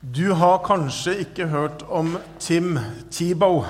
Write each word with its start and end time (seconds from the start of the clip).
Du 0.00 0.28
har 0.36 0.58
kanskje 0.60 1.14
ikke 1.22 1.46
hørt 1.48 1.80
om 1.88 2.18
Tim 2.38 2.74
Tebow. 3.08 3.62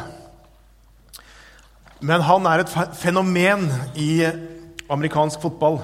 Men 2.02 2.24
han 2.26 2.48
er 2.50 2.64
et 2.64 2.72
fenomen 2.98 3.68
i 3.94 4.26
amerikansk 4.90 5.38
fotball. 5.44 5.78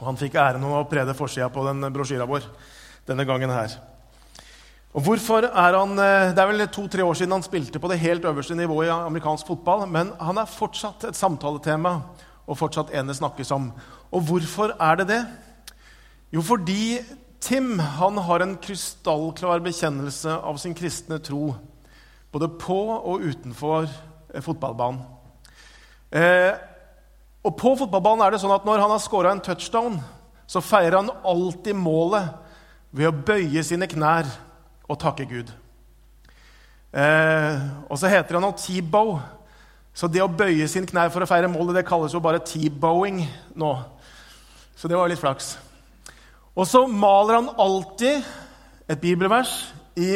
Og 0.00 0.02
han 0.02 0.18
fikk 0.18 0.34
æren 0.34 0.64
av 0.66 0.80
å 0.80 0.88
prede 0.90 1.14
forsida 1.14 1.46
på 1.54 1.62
den 1.68 1.86
brosjyra 1.94 2.26
vår 2.26 2.48
denne 3.06 3.26
gangen 3.28 3.52
her. 3.54 3.76
Og 4.96 5.04
hvorfor 5.06 5.46
er 5.46 5.78
han, 5.78 5.98
eh, 5.98 6.32
Det 6.32 6.38
er 6.38 6.46
vel 6.46 6.66
to-tre 6.66 7.02
år 7.02 7.14
siden 7.14 7.32
han 7.32 7.42
spilte 7.42 7.78
på 7.78 7.88
det 7.88 8.00
helt 8.00 8.24
øverste 8.24 8.56
nivået 8.56 8.88
i 8.88 8.90
amerikansk 8.90 9.46
fotball, 9.46 9.86
men 9.86 10.12
han 10.18 10.38
er 10.38 10.46
fortsatt 10.46 11.04
et 11.04 11.14
samtaletema 11.14 12.02
og 12.48 12.58
fortsatt 12.58 12.90
en 12.92 13.06
det 13.06 13.16
snakkes 13.16 13.50
om. 13.52 13.72
Og 14.12 14.22
hvorfor 14.22 14.74
er 14.80 14.96
det 14.96 15.06
det? 15.06 15.26
Jo, 16.32 16.42
fordi 16.42 16.98
Tim 17.40 17.78
han 17.78 18.18
har 18.18 18.42
en 18.42 18.56
krystallklar 18.62 19.60
bekjennelse 19.64 20.38
av 20.40 20.56
sin 20.60 20.74
kristne 20.76 21.18
tro, 21.22 21.54
både 22.32 22.48
på 22.60 22.78
og 22.96 23.24
utenfor 23.26 23.86
eh, 23.86 24.42
fotballbanen. 24.44 25.02
Eh, 26.10 26.54
og 27.46 27.54
på 27.58 27.74
fotballbanen 27.78 28.24
er 28.24 28.34
det 28.34 28.40
sånn 28.42 28.54
at 28.56 28.64
når 28.66 28.82
han 28.82 28.92
har 28.94 29.02
scora 29.02 29.34
en 29.34 29.42
touchdown, 29.44 30.00
så 30.46 30.62
feirer 30.62 30.98
han 31.00 31.12
alltid 31.26 31.76
målet 31.78 32.32
ved 32.96 33.10
å 33.10 33.14
bøye 33.14 33.62
sine 33.66 33.88
knær 33.90 34.28
og 34.86 34.98
takke 35.02 35.26
Gud. 35.28 35.50
Eh, 36.96 37.64
og 37.90 37.98
så 38.00 38.10
heter 38.10 38.38
han 38.38 38.54
T-bow. 38.56 39.16
Så 39.96 40.08
det 40.12 40.20
å 40.20 40.28
bøye 40.28 40.66
sine 40.68 40.88
knær 40.88 41.12
for 41.12 41.24
å 41.24 41.28
feire 41.28 41.48
målet, 41.50 41.78
det 41.78 41.86
kalles 41.88 42.14
jo 42.14 42.22
bare 42.24 42.42
T-bowing 42.44 43.22
nå. 43.56 43.72
Så 44.76 44.88
det 44.88 44.98
var 44.98 45.08
litt 45.10 45.20
flaks. 45.20 45.54
Og 46.56 46.64
så 46.64 46.86
maler 46.88 47.36
han 47.36 47.50
alltid 47.60 48.24
et 48.88 49.00
bibelvers 49.00 49.50
i 49.96 50.08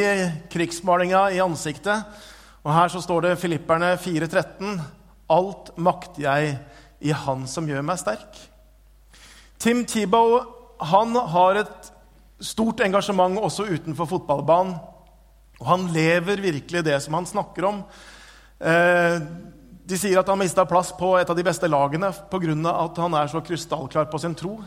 krigsmalinga 0.52 1.26
i 1.36 1.40
ansiktet. 1.44 2.00
Og 2.64 2.72
her 2.72 2.88
så 2.92 3.02
står 3.04 3.26
det 3.26 3.40
Filipperne 3.42 3.92
4,13.: 4.00 4.80
Alt 5.28 5.72
makter 5.76 6.22
jeg 6.24 6.54
i 7.00 7.12
Han 7.12 7.44
som 7.48 7.68
gjør 7.68 7.84
meg 7.84 8.00
sterk. 8.00 8.40
Tim 9.60 9.84
Tebow 9.84 10.40
han 10.80 11.12
har 11.12 11.60
et 11.60 11.90
stort 12.40 12.80
engasjement 12.80 13.36
også 13.36 13.68
utenfor 13.68 14.08
fotballbanen. 14.08 14.78
Og 15.60 15.66
han 15.68 15.90
lever 15.92 16.40
virkelig 16.40 16.84
det 16.86 16.96
som 17.04 17.18
han 17.18 17.28
snakker 17.28 17.66
om. 17.68 17.82
Eh, 18.60 19.20
de 19.84 19.98
sier 19.98 20.16
at 20.16 20.28
han 20.28 20.40
mista 20.40 20.64
plass 20.64 20.94
på 20.96 21.18
et 21.18 21.28
av 21.28 21.36
de 21.36 21.44
beste 21.44 21.68
lagene 21.68 22.12
pga. 22.32 22.72
at 22.72 22.96
han 22.96 23.14
er 23.14 23.26
så 23.26 23.40
krystallklar 23.44 24.08
på 24.08 24.18
sin 24.18 24.34
tro. 24.34 24.62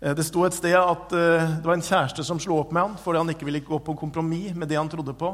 Eh, 0.00 0.14
det 0.14 0.26
sto 0.26 0.44
et 0.46 0.54
sted 0.54 0.76
at 0.78 1.14
eh, 1.16 1.56
det 1.58 1.66
var 1.66 1.74
en 1.74 1.84
kjæreste 1.84 2.26
som 2.26 2.38
slo 2.42 2.60
opp 2.60 2.74
med 2.74 2.84
han 2.84 3.00
fordi 3.02 3.22
han 3.22 3.32
ikke 3.34 3.48
ville 3.48 3.64
gå 3.66 3.80
på 3.82 3.96
kompromiss 3.98 4.54
med 4.54 4.70
det 4.70 4.78
han 4.78 4.90
trodde 4.90 5.14
på. 5.18 5.32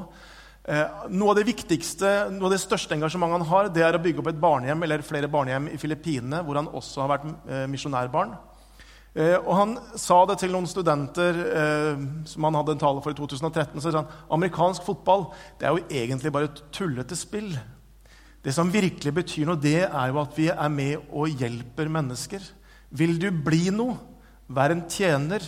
Eh, 0.65 1.05
noe 1.13 1.35
av 1.35 1.39
det 1.39 1.47
viktigste, 1.51 2.15
noe 2.33 2.49
av 2.49 2.55
det 2.55 2.63
største 2.63 2.97
engasjementet 2.97 3.43
han 3.43 3.51
har, 3.51 3.69
det 3.69 3.85
er 3.85 3.99
å 3.99 4.03
bygge 4.05 4.25
opp 4.25 4.33
et 4.33 4.41
barnehjem 4.41 4.87
eller 4.87 5.05
flere 5.05 5.29
barnehjem 5.29 5.69
i 5.75 5.81
Filippinene, 5.81 6.41
hvor 6.47 6.61
han 6.61 6.73
også 6.73 7.05
har 7.05 7.17
vært 7.17 7.29
misjonærbarn. 7.69 8.33
Og 9.15 9.51
Han 9.55 9.77
sa 10.01 10.17
det 10.27 10.41
til 10.41 10.51
noen 10.51 10.65
studenter 10.67 11.37
som 12.27 12.47
han 12.49 12.57
hadde 12.59 12.73
en 12.75 12.81
tale 12.81 13.03
for 13.05 13.15
i 13.15 13.15
2013. 13.15 13.77
så 13.79 13.93
sa 13.93 14.01
han, 14.01 14.09
Amerikansk 14.35 14.83
fotball 14.83 15.29
det 15.61 15.69
er 15.69 15.77
jo 15.77 16.01
egentlig 16.01 16.33
bare 16.35 16.49
et 16.49 16.65
tullete 16.75 17.15
spill. 17.15 17.53
Det 18.43 18.57
som 18.57 18.73
virkelig 18.75 19.13
betyr 19.15 19.47
noe, 19.47 19.61
det 19.61 19.85
er 19.85 20.11
jo 20.11 20.19
at 20.19 20.35
vi 20.35 20.49
er 20.51 20.73
med 20.73 21.07
og 21.13 21.31
hjelper 21.31 21.93
mennesker. 21.93 22.43
Vil 22.91 23.15
du 23.23 23.29
bli 23.31 23.69
noe, 23.71 23.95
Vær 24.49 24.75
en 24.75 24.85
tjener. 24.89 25.45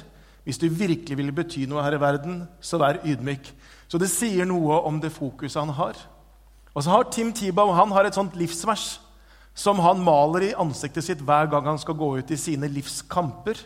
Hvis 0.46 0.60
du 0.62 0.68
virkelig 0.70 1.16
vil 1.18 1.32
bety 1.34 1.64
noe 1.66 1.82
her 1.82 1.96
i 1.96 2.00
verden, 2.00 2.44
så 2.62 2.78
vær 2.78 3.00
ydmyk. 3.02 3.48
Så 3.90 3.98
det 3.98 4.10
sier 4.12 4.46
noe 4.46 4.78
om 4.86 5.00
det 5.02 5.14
fokuset 5.14 5.58
han 5.58 5.74
har. 5.74 5.98
Og 6.74 6.84
så 6.84 6.92
har 6.92 7.08
Tim 7.10 7.32
Tebow 7.34 7.72
han 7.74 7.92
har 7.96 8.06
et 8.06 8.14
sånt 8.14 8.36
livsvers 8.36 9.00
som 9.56 9.80
han 9.80 10.02
maler 10.04 10.50
i 10.50 10.56
ansiktet 10.60 11.06
sitt 11.06 11.22
hver 11.24 11.48
gang 11.48 11.64
han 11.70 11.80
skal 11.80 11.96
gå 11.96 12.10
ut 12.18 12.30
i 12.30 12.38
sine 12.38 12.68
livskamper. 12.68 13.56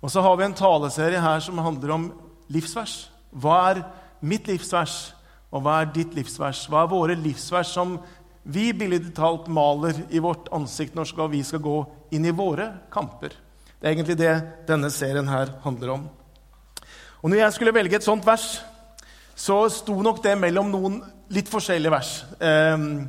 Og 0.00 0.10
så 0.10 0.22
har 0.24 0.38
vi 0.40 0.46
en 0.48 0.56
taleserie 0.56 1.20
her 1.20 1.42
som 1.44 1.60
handler 1.60 1.92
om 1.94 2.06
livsvers. 2.50 3.10
Hva 3.30 3.58
er 3.70 3.82
mitt 4.24 4.48
livsvers, 4.48 5.12
og 5.52 5.62
hva 5.62 5.82
er 5.82 5.92
ditt 5.92 6.16
livsvers? 6.16 6.64
Hva 6.72 6.82
er 6.82 6.90
våre 6.90 7.18
livsvers 7.18 7.74
som 7.76 7.98
vi 8.42 8.72
billedlig 8.72 9.12
talt 9.14 9.46
maler 9.52 10.00
i 10.10 10.22
vårt 10.22 10.48
ansikt 10.56 10.96
når 10.96 11.28
vi 11.30 11.42
skal 11.46 11.62
gå 11.62 11.76
inn 12.16 12.26
i 12.26 12.34
våre 12.34 12.70
kamper? 12.92 13.36
Det 13.82 13.88
er 13.88 13.96
egentlig 13.96 14.14
det 14.14 14.32
denne 14.68 14.92
serien 14.94 15.26
her 15.26 15.48
handler 15.64 15.90
om. 15.90 16.02
Og 17.18 17.30
når 17.30 17.40
jeg 17.40 17.54
skulle 17.56 17.74
velge 17.74 17.96
et 17.98 18.04
sånt 18.06 18.22
vers, 18.22 18.60
så 19.34 19.56
sto 19.74 19.96
nok 20.06 20.20
det 20.22 20.36
mellom 20.38 20.68
noen 20.70 21.00
litt 21.34 21.50
forskjellige 21.50 21.90
vers. 21.90 22.12
Um, 22.38 23.08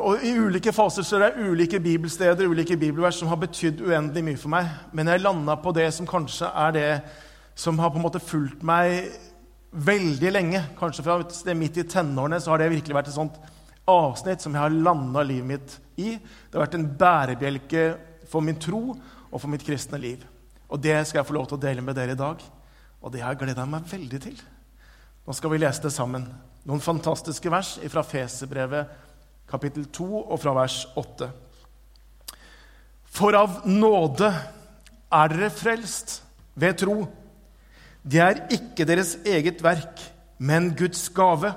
og 0.00 0.24
I 0.24 0.32
ulike 0.40 0.72
faser 0.72 1.04
så 1.04 1.18
er 1.18 1.26
det 1.26 1.50
ulike 1.50 1.82
bibelsteder 1.84 2.48
ulike 2.48 2.78
bibelvers 2.80 3.20
som 3.20 3.28
har 3.28 3.42
betydd 3.42 3.82
uendelig 3.84 4.22
mye 4.24 4.40
for 4.40 4.54
meg. 4.56 4.70
Men 4.96 5.12
jeg 5.12 5.24
landa 5.26 5.58
på 5.60 5.76
det 5.76 5.90
som 5.98 6.08
kanskje 6.08 6.48
er 6.48 6.72
det 6.78 6.88
som 7.52 7.76
har 7.78 7.92
på 7.92 8.00
en 8.00 8.06
måte 8.06 8.24
fulgt 8.24 8.64
meg 8.64 9.12
veldig 9.72 10.32
lenge. 10.32 10.64
Kanskje 10.80 11.04
fra 11.04 11.18
sted 11.28 11.60
midt 11.60 11.76
i 11.76 11.84
tenårene 11.92 12.40
så 12.40 12.54
har 12.54 12.64
det 12.64 12.70
virkelig 12.72 12.96
vært 13.02 13.12
et 13.12 13.18
sånt 13.20 13.36
avsnitt 13.88 14.40
som 14.40 14.56
jeg 14.56 14.64
har 14.64 14.80
landa 14.88 15.28
livet 15.28 15.52
mitt 15.52 15.78
i. 16.00 16.16
Det 16.16 16.56
har 16.56 16.64
vært 16.64 16.80
en 16.80 16.90
bærebjelke 17.04 17.86
for 18.32 18.44
min 18.44 18.56
tro 18.60 18.96
og 19.30 19.40
for 19.40 19.50
mitt 19.52 19.64
kristne 19.66 20.00
liv. 20.00 20.22
Og 20.68 20.80
det 20.80 20.96
skal 21.08 21.22
jeg 21.22 21.28
få 21.28 21.36
lov 21.36 21.48
til 21.48 21.58
å 21.58 21.62
dele 21.62 21.84
med 21.84 21.96
dere 21.96 22.16
i 22.16 22.18
dag. 22.18 22.42
Og 23.02 23.12
det 23.12 23.22
har 23.22 23.34
jeg 23.34 23.44
gleda 23.44 23.66
meg 23.68 23.86
veldig 23.88 24.20
til. 24.22 24.38
Nå 25.26 25.36
skal 25.36 25.52
vi 25.52 25.60
lese 25.60 25.84
det 25.84 25.92
sammen. 25.94 26.26
Noen 26.68 26.82
fantastiske 26.84 27.50
vers 27.52 27.76
fra 27.92 28.04
Feserbrevet 28.04 29.06
kapittel 29.48 29.86
2 29.92 30.08
og 30.20 30.36
fra 30.42 30.54
vers 30.56 30.82
8. 30.98 31.28
For 33.08 33.36
av 33.36 33.62
nåde 33.68 34.28
er 34.28 35.32
dere 35.32 35.50
frelst 35.52 36.18
ved 36.58 36.76
tro. 36.82 36.98
Det 38.04 38.20
er 38.22 38.42
ikke 38.54 38.86
deres 38.88 39.16
eget 39.26 39.62
verk, 39.64 40.00
men 40.38 40.70
Guds 40.76 41.08
gave. 41.16 41.54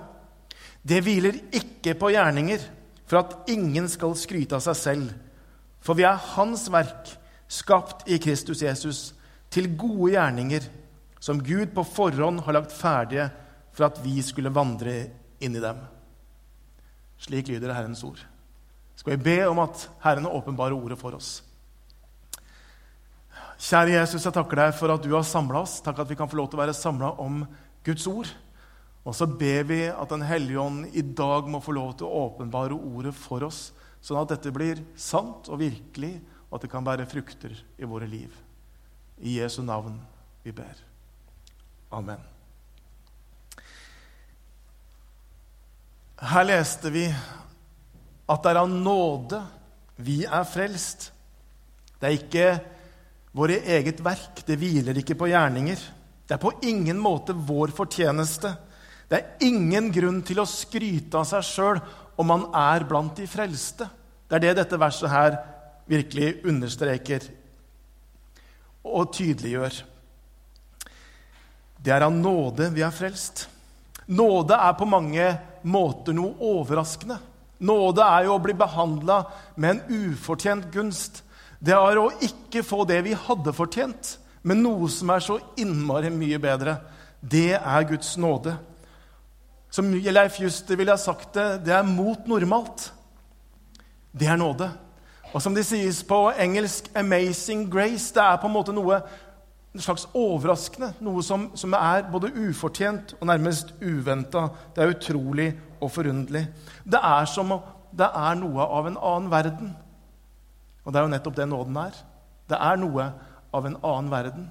Det 0.82 1.02
hviler 1.06 1.38
ikke 1.54 1.94
på 2.00 2.14
gjerninger, 2.16 2.64
for 3.06 3.22
at 3.22 3.52
ingen 3.52 3.90
skal 3.92 4.16
skryte 4.18 4.56
av 4.56 4.64
seg 4.64 4.80
selv. 4.80 5.12
For 5.84 5.98
vi 5.98 6.06
er 6.08 6.20
Hans 6.36 6.70
verk, 6.72 7.12
skapt 7.52 8.08
i 8.08 8.20
Kristus 8.22 8.64
Jesus 8.64 9.12
til 9.52 9.68
gode 9.76 10.14
gjerninger, 10.16 10.66
som 11.22 11.42
Gud 11.44 11.74
på 11.76 11.84
forhånd 11.86 12.42
har 12.46 12.56
lagt 12.56 12.74
ferdige 12.74 13.28
for 13.76 13.90
at 13.90 14.00
vi 14.04 14.22
skulle 14.24 14.54
vandre 14.54 14.96
inn 15.44 15.56
i 15.58 15.64
dem. 15.64 15.80
Slik 17.22 17.52
lyder 17.52 17.76
Herrens 17.76 18.04
ord. 18.08 18.22
Skal 18.96 19.16
vi 19.16 19.26
be 19.26 19.38
om 19.50 19.60
at 19.62 19.88
Herren 20.04 20.30
åpenbarer 20.30 20.78
ordet 20.78 20.98
for 21.00 21.16
oss. 21.18 21.42
Kjære 23.62 23.94
Jesus, 23.94 24.24
jeg 24.26 24.34
takker 24.34 24.58
deg 24.58 24.72
for 24.74 24.94
at 24.94 25.04
du 25.06 25.12
har 25.14 25.26
samla 25.28 25.62
oss. 25.62 25.80
Takk 25.86 26.02
at 26.02 26.10
vi 26.10 26.18
kan 26.18 26.30
få 26.30 26.40
lov 26.40 26.50
til 26.50 26.58
å 26.58 26.64
være 26.64 26.78
samla 26.78 27.12
om 27.22 27.44
Guds 27.86 28.08
ord. 28.10 28.32
Og 29.06 29.16
så 29.18 29.26
ber 29.26 29.66
vi 29.70 29.84
at 29.90 30.10
Den 30.10 30.26
hellige 30.26 30.62
ånd 30.62 30.96
i 30.98 31.02
dag 31.02 31.50
må 31.50 31.62
få 31.62 31.74
lov 31.78 31.96
til 31.98 32.08
å 32.08 32.26
åpenbare 32.28 32.78
ordet 32.78 33.14
for 33.18 33.46
oss, 33.46 33.72
sånn 34.02 34.22
at 34.22 34.34
dette 34.34 34.54
blir 34.54 34.82
sant 34.98 35.50
og 35.50 35.62
virkelig 35.62 36.16
og 36.52 36.58
at 36.60 36.66
det 36.66 36.72
kan 36.74 36.84
bære 36.84 37.08
frukter 37.08 37.56
i 37.80 37.88
våre 37.88 38.08
liv. 38.12 38.32
I 39.24 39.40
Jesu 39.40 39.62
navn 39.64 39.96
vi 40.44 40.52
ber. 40.52 40.76
Amen. 41.96 42.20
Her 46.22 46.46
leste 46.46 46.92
vi 46.94 47.06
at 48.32 48.44
det 48.44 48.52
er 48.52 48.60
av 48.62 48.70
nåde 48.70 49.40
vi 50.02 50.22
er 50.26 50.44
frelst. 50.48 51.08
Det 51.98 52.10
er 52.10 52.18
ikke 52.20 52.46
våre 53.38 53.62
eget 53.64 54.04
verk. 54.04 54.44
Det 54.46 54.60
hviler 54.60 55.00
ikke 55.00 55.18
på 55.18 55.32
gjerninger. 55.32 55.80
Det 56.28 56.36
er 56.36 56.42
på 56.42 56.54
ingen 56.68 57.00
måte 57.00 57.34
vår 57.34 57.74
fortjeneste. 57.76 58.52
Det 59.08 59.18
er 59.18 59.48
ingen 59.48 59.90
grunn 59.92 60.22
til 60.26 60.44
å 60.44 60.48
skryte 60.48 61.20
av 61.20 61.28
seg 61.28 61.48
sjøl 61.48 61.82
om 62.20 62.28
man 62.28 62.46
er 62.56 62.86
blant 62.88 63.18
de 63.20 63.28
frelste. 63.30 63.88
Det 64.28 64.38
er 64.38 64.46
det 64.46 64.60
dette 64.62 64.80
verset 64.80 65.12
her 65.12 65.40
virkelig 65.92 66.34
understreker 66.48 67.26
og 68.88 69.12
tydeliggjør. 69.14 69.82
Det 71.82 71.94
er 71.94 72.06
av 72.06 72.14
nåde 72.14 72.70
vi 72.74 72.84
er 72.86 72.94
frelst. 72.94 73.48
Nåde 74.12 74.58
er 74.58 74.74
på 74.78 74.88
mange 74.90 75.28
måter 75.64 76.16
noe 76.18 76.34
overraskende. 76.52 77.18
Nåde 77.62 78.06
er 78.06 78.26
jo 78.26 78.36
å 78.36 78.42
bli 78.42 78.56
behandla 78.58 79.22
med 79.56 79.76
en 79.76 80.12
ufortjent 80.14 80.70
gunst. 80.74 81.22
Det 81.62 81.74
er 81.78 82.00
å 82.02 82.10
ikke 82.26 82.64
få 82.66 82.84
det 82.90 83.04
vi 83.06 83.14
hadde 83.18 83.54
fortjent, 83.54 84.16
men 84.42 84.64
noe 84.66 84.90
som 84.90 85.12
er 85.14 85.22
så 85.22 85.38
innmari 85.62 86.10
mye 86.14 86.40
bedre. 86.42 86.80
Det 87.22 87.54
er 87.60 87.90
Guds 87.90 88.16
nåde. 88.18 88.56
Som 89.72 89.94
Leif 89.94 90.40
Juster 90.42 90.76
ville 90.76 90.92
ha 90.92 91.00
sagt 91.00 91.38
det, 91.38 91.62
det 91.68 91.76
er 91.78 91.86
mot 91.88 92.26
normalt. 92.28 92.90
Det 94.12 94.28
er 94.28 94.42
nåde. 94.42 94.72
Og 95.32 95.42
som 95.42 95.56
det 95.56 95.66
sies 95.66 96.04
på 96.04 96.32
engelsk 96.40 96.90
'amazing 96.96 97.70
grace', 97.70 98.14
det 98.14 98.24
er 98.24 98.38
på 98.38 98.48
en 98.48 98.54
måte 98.54 98.74
noe 98.74 99.02
slags 99.80 100.08
overraskende, 100.14 100.94
noe 101.00 101.24
som, 101.24 101.52
som 101.56 101.74
er 101.74 102.04
både 102.12 102.34
ufortjent 102.36 103.16
og 103.20 103.28
nærmest 103.28 103.74
uventa. 103.82 104.50
Det 104.76 104.84
er 104.84 104.96
utrolig 104.96 105.60
og 105.82 105.92
forunderlig. 105.92 106.48
Det 106.84 107.00
er 107.04 107.26
som 107.26 107.52
om 107.52 107.62
det 107.98 108.08
er 108.16 108.36
noe 108.36 108.62
av 108.62 108.88
en 108.88 108.98
annen 108.98 109.32
verden. 109.32 109.76
Og 110.84 110.94
det 110.94 111.00
er 111.00 111.04
jo 111.04 111.14
nettopp 111.14 111.36
det 111.36 111.48
nåden 111.48 111.78
er. 111.78 111.96
Det 112.50 112.58
er 112.60 112.76
noe 112.76 113.14
av 113.54 113.66
en 113.66 113.78
annen 113.84 114.12
verden. 114.12 114.50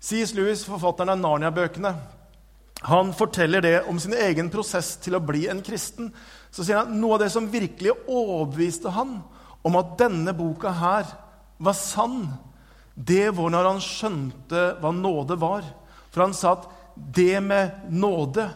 C.S. 0.00 0.34
Lewis, 0.34 0.64
forfatteren 0.64 1.10
av 1.10 1.18
Narnia-bøkene, 1.18 1.94
han 2.86 3.10
forteller 3.14 3.60
det 3.60 3.80
om 3.90 3.98
sin 3.98 4.14
egen 4.14 4.50
prosess 4.50 4.92
til 5.02 5.16
å 5.18 5.22
bli 5.22 5.48
en 5.50 5.62
kristen. 5.66 6.12
Så 6.54 6.62
sier 6.62 6.84
han 6.84 7.00
noe 7.00 7.16
av 7.16 7.24
det 7.24 7.32
som 7.34 7.50
virkelig 7.50 7.96
overbeviste 8.06 8.92
han 8.94 9.16
om 9.68 9.76
at 9.80 9.96
denne 10.00 10.34
boka 10.36 10.72
her 10.74 11.10
var 11.58 11.76
sann, 11.76 12.22
det 12.94 13.28
var 13.36 13.52
når 13.52 13.68
han 13.72 13.82
skjønte 13.82 14.64
hva 14.82 14.92
nåde 14.94 15.36
var. 15.38 15.66
For 16.10 16.24
han 16.24 16.34
sa 16.34 16.56
at 16.56 16.66
det 17.14 17.38
med 17.44 17.92
nåde, 17.94 18.48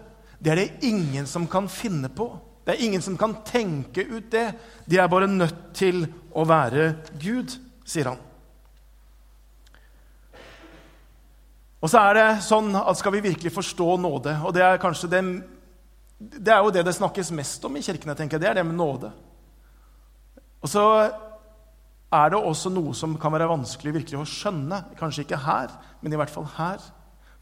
det 0.43 0.50
er 0.50 0.59
det 0.59 0.88
ingen 0.88 1.29
som 1.31 1.47
kan 1.47 1.69
finne 1.70 2.11
på. 2.11 2.32
Det 2.64 2.75
er 2.75 2.85
ingen 2.87 3.03
som 3.03 3.17
kan 3.19 3.37
tenke 3.47 4.03
ut 4.03 4.31
det. 4.31 4.49
De 4.87 4.99
er 4.99 5.11
bare 5.11 5.31
nødt 5.31 5.73
til 5.79 6.05
å 6.35 6.44
være 6.47 6.93
Gud, 7.23 7.55
sier 7.87 8.11
han. 8.12 8.20
Og 11.82 11.91
så 11.91 11.99
er 11.99 12.19
det 12.19 12.26
sånn 12.47 12.70
at 12.79 12.99
skal 12.99 13.17
vi 13.17 13.25
virkelig 13.25 13.50
forstå 13.50 13.97
nåde 13.99 14.37
Og 14.47 14.53
det 14.55 14.62
er 14.62 14.79
kanskje 14.79 15.09
det, 15.11 15.23
det 16.38 16.53
er 16.55 16.61
jo 16.62 16.70
det 16.70 16.85
det 16.87 16.94
snakkes 16.94 17.32
mest 17.35 17.64
om 17.67 17.75
i 17.76 17.82
kirkene. 17.82 18.14
tenker 18.14 18.38
jeg, 18.38 18.43
Det 18.43 18.50
er 18.50 18.61
det 18.61 18.67
med 18.67 18.79
nåde. 18.79 19.11
Og 20.62 20.70
så 20.70 20.85
er 22.12 22.32
det 22.32 22.38
også 22.38 22.70
noe 22.73 22.94
som 22.94 23.17
kan 23.20 23.32
være 23.35 23.50
vanskelig 23.50 23.94
virkelig 23.97 24.20
å 24.20 24.29
skjønne. 24.29 24.82
Kanskje 24.99 25.25
ikke 25.25 25.41
her, 25.47 25.73
men 26.03 26.12
i 26.12 26.20
hvert 26.20 26.32
fall 26.32 26.47
her. 26.59 26.82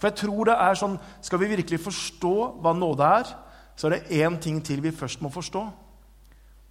For 0.01 0.09
jeg 0.09 0.23
tror 0.23 0.49
det 0.49 0.57
er 0.57 0.79
sånn 0.81 0.97
Skal 1.21 1.43
vi 1.43 1.51
virkelig 1.53 1.83
forstå 1.85 2.35
hva 2.63 2.73
nåde 2.73 3.05
er, 3.21 3.33
så 3.77 3.89
er 3.89 3.97
det 3.97 4.21
én 4.23 4.39
ting 4.41 4.61
til 4.65 4.83
vi 4.85 4.93
først 4.95 5.23
må 5.25 5.31
forstå. 5.33 5.63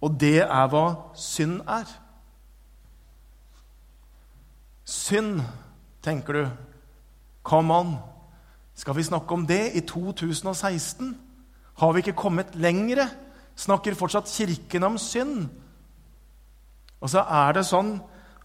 Og 0.00 0.16
det 0.20 0.40
er 0.42 0.68
hva 0.72 0.84
synd 1.18 1.60
er. 1.68 1.88
Synd, 4.84 5.42
tenker 6.02 6.38
du. 6.38 6.44
Come 7.46 7.74
on! 7.74 7.96
Skal 8.74 8.96
vi 8.96 9.04
snakke 9.04 9.34
om 9.34 9.42
det 9.46 9.74
i 9.76 9.82
2016? 9.84 11.12
Har 11.78 11.92
vi 11.92 12.00
ikke 12.02 12.16
kommet 12.16 12.54
lengre? 12.56 13.10
Snakker 13.56 13.94
fortsatt 13.98 14.30
Kirken 14.30 14.86
om 14.88 14.96
synd? 14.98 15.50
Og 17.00 17.10
så 17.10 17.24
er 17.24 17.56
det 17.56 17.66
sånn 17.68 17.94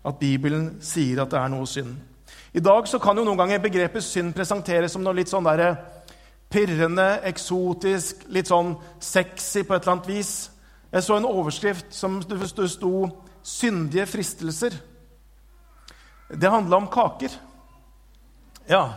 at 0.06 0.20
Bibelen 0.20 0.76
sier 0.84 1.24
at 1.24 1.32
det 1.34 1.40
er 1.40 1.52
noe 1.52 1.68
synd. 1.70 1.96
I 2.56 2.64
dag 2.64 2.88
så 2.88 3.02
kan 3.04 3.18
jo 3.18 3.26
noen 3.28 3.40
ganger 3.40 3.64
begrepet 3.64 4.04
synd 4.06 4.32
presenteres 4.36 4.96
som 4.96 5.04
noe 5.04 5.18
litt 5.18 5.32
sånn 5.32 5.48
der 5.48 5.76
pirrende, 6.52 7.20
eksotisk, 7.28 8.28
litt 8.32 8.48
sånn 8.48 8.76
sexy 9.04 9.66
på 9.66 9.76
et 9.76 9.84
eller 9.84 9.98
annet 9.98 10.12
vis. 10.12 10.34
Jeg 10.94 11.04
så 11.04 11.18
en 11.18 11.28
overskrift 11.28 11.92
som 11.92 12.22
det 12.22 12.50
sto 12.50 13.10
'Syndige 13.44 14.06
fristelser'. 14.06 14.74
Det 16.32 16.50
handla 16.50 16.78
om 16.78 16.88
kaker. 16.88 17.30
Ja. 18.70 18.94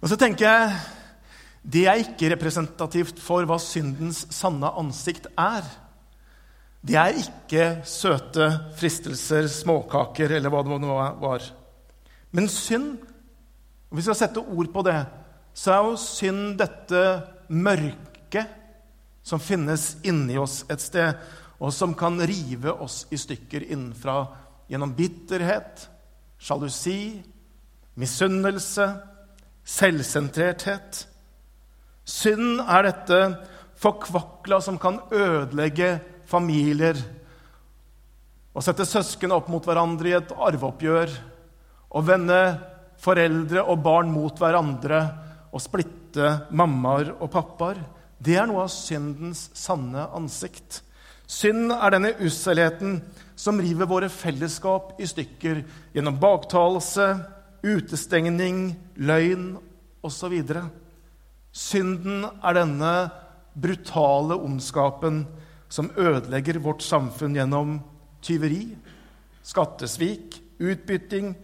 Og 0.00 0.08
så 0.08 0.16
tenker 0.16 0.46
jeg 0.46 0.72
det 1.66 1.86
er 1.86 1.98
ikke 2.00 2.30
representativt 2.30 3.18
for 3.20 3.44
hva 3.44 3.58
syndens 3.58 4.26
sanne 4.30 4.70
ansikt 4.78 5.26
er. 5.36 5.66
Det 6.86 6.94
er 6.94 7.16
ikke 7.18 7.62
søte 7.88 8.46
fristelser, 8.78 9.48
småkaker 9.50 10.36
eller 10.36 10.52
hva 10.52 10.60
det 10.62 10.76
nå 10.84 10.98
var. 11.18 11.42
Men 12.30 12.46
synd, 12.52 12.92
og 13.90 13.98
vi 13.98 14.04
skal 14.06 14.18
sette 14.18 14.42
ord 14.42 14.70
på 14.70 14.84
det, 14.86 15.00
så 15.56 15.72
er 15.72 15.88
jo 15.88 15.98
synd 15.98 16.54
dette 16.60 17.02
mørket 17.50 18.54
som 19.26 19.42
finnes 19.42 19.96
inni 20.06 20.38
oss 20.38 20.60
et 20.70 20.82
sted, 20.82 21.18
og 21.58 21.72
som 21.74 21.96
kan 21.98 22.20
rive 22.22 22.70
oss 22.70 23.02
i 23.10 23.18
stykker 23.18 23.66
innenfra 23.66 24.20
gjennom 24.70 24.92
bitterhet, 24.94 25.88
sjalusi, 26.38 27.16
misunnelse, 27.98 28.90
selvsentrerthet. 29.66 31.06
Synd 32.06 32.60
er 32.62 32.92
dette 32.92 33.22
forkvakla 33.82 34.60
som 34.62 34.78
kan 34.78 35.00
ødelegge 35.10 35.96
familier 36.26 36.98
og 38.56 38.64
sette 38.64 38.86
søsken 38.88 39.34
opp 39.36 39.50
mot 39.52 39.66
hverandre 39.66 40.10
i 40.10 40.16
et 40.16 40.32
arveoppgjør 40.32 41.12
og 41.96 42.06
vende 42.08 42.40
foreldre 43.02 43.66
og 43.68 43.82
barn 43.84 44.10
mot 44.12 44.38
hverandre 44.40 45.02
og 45.52 45.62
splitte 45.62 46.32
mammaer 46.56 47.12
og 47.18 47.30
pappaer. 47.32 47.78
Det 48.16 48.38
er 48.40 48.48
noe 48.48 48.64
av 48.64 48.72
syndens 48.72 49.50
sanne 49.56 50.06
ansikt. 50.16 50.80
Synd 51.26 51.72
er 51.74 51.92
denne 51.92 52.14
usselheten 52.22 53.00
som 53.36 53.60
river 53.60 53.88
våre 53.90 54.08
fellesskap 54.12 54.96
i 55.02 55.08
stykker 55.10 55.60
gjennom 55.92 56.16
baktalelse, 56.22 57.10
utestengning, 57.66 58.70
løgn 58.96 59.56
osv. 60.06 60.36
Synden 61.52 62.24
er 62.24 62.56
denne 62.56 62.94
brutale 63.56 64.38
ondskapen 64.38 65.24
som 65.68 65.90
ødelegger 65.96 66.58
vårt 66.62 66.84
samfunn 66.84 67.36
gjennom 67.36 67.78
tyveri, 68.24 68.76
skattesvik, 69.46 70.40
utbytting, 70.58 71.34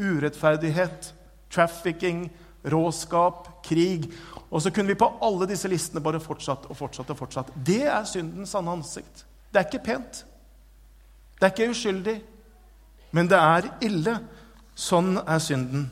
urettferdighet, 0.00 1.12
trafficking, 1.52 2.28
råskap, 2.64 3.48
krig. 3.64 4.10
Og 4.50 4.62
så 4.62 4.70
kunne 4.70 4.92
vi 4.92 4.98
på 5.00 5.08
alle 5.22 5.48
disse 5.50 5.68
listene 5.70 6.02
bare 6.04 6.20
fortsatt 6.22 6.68
og 6.70 6.76
fortsatt 6.76 7.12
og 7.12 7.18
fortsatt. 7.18 7.52
Det 7.54 7.84
er 7.88 8.04
syndens 8.08 8.52
sanne 8.54 8.72
ansikt. 8.72 9.24
Det 9.50 9.60
er 9.60 9.68
ikke 9.68 9.84
pent. 9.84 10.24
Det 11.38 11.46
er 11.46 11.54
ikke 11.54 11.72
uskyldig. 11.72 12.18
Men 13.16 13.30
det 13.30 13.38
er 13.38 13.70
ille. 13.84 14.18
Sånn 14.78 15.16
er 15.20 15.40
synden. 15.42 15.88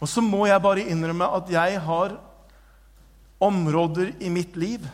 Og 0.00 0.08
så 0.10 0.20
må 0.24 0.44
jeg 0.46 0.62
bare 0.62 0.84
innrømme 0.84 1.26
at 1.38 1.50
jeg 1.52 1.80
har 1.80 2.18
områder 3.44 4.14
i 4.24 4.30
mitt 4.32 4.56
liv 4.56 4.84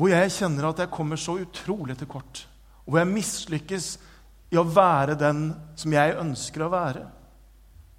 hvor 0.00 0.08
jeg 0.08 0.32
kjenner 0.32 0.70
at 0.70 0.78
jeg 0.80 0.92
kommer 0.94 1.20
så 1.20 1.34
utrolig 1.42 1.98
til 2.00 2.08
kort. 2.08 2.46
Og 2.86 2.94
hvor 2.94 3.02
jeg 3.02 3.12
mislykkes 3.12 3.88
i 4.50 4.56
å 4.56 4.64
være 4.64 5.18
den 5.20 5.50
som 5.76 5.92
jeg 5.92 6.16
ønsker 6.16 6.64
å 6.64 6.70
være. 6.72 7.02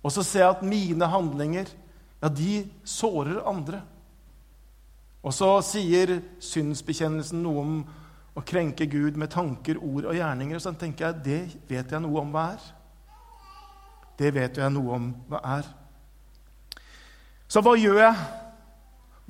Og 0.01 0.09
så 0.09 0.23
ser 0.25 0.41
jeg 0.41 0.55
at 0.55 0.65
mine 0.65 1.09
handlinger 1.13 1.69
ja, 1.69 2.29
de 2.33 2.63
sårer 2.89 3.43
andre. 3.45 3.83
Og 5.21 5.33
så 5.37 5.51
sier 5.61 6.17
synsbekjennelsen 6.41 7.43
noe 7.45 7.61
om 7.61 7.79
å 8.33 8.41
krenke 8.47 8.87
Gud 8.89 9.19
med 9.21 9.29
tanker, 9.29 9.77
ord 9.77 10.09
og 10.09 10.17
gjerninger. 10.17 10.57
Og 10.57 10.65
så 10.65 10.73
tenker 10.73 11.05
jeg 11.05 11.25
det 11.27 11.41
vet 11.69 11.93
jeg 11.93 12.01
noe 12.01 12.25
om 12.25 12.33
hva 12.33 12.47
er. 12.55 12.69
Det 14.17 14.33
vet 14.33 14.57
jeg 14.57 14.73
noe 14.73 14.97
om 14.97 15.11
hva 15.29 15.45
er. 15.59 15.69
Så 17.45 17.61
hva 17.61 17.77
gjør 17.77 18.07
jeg? 18.07 18.40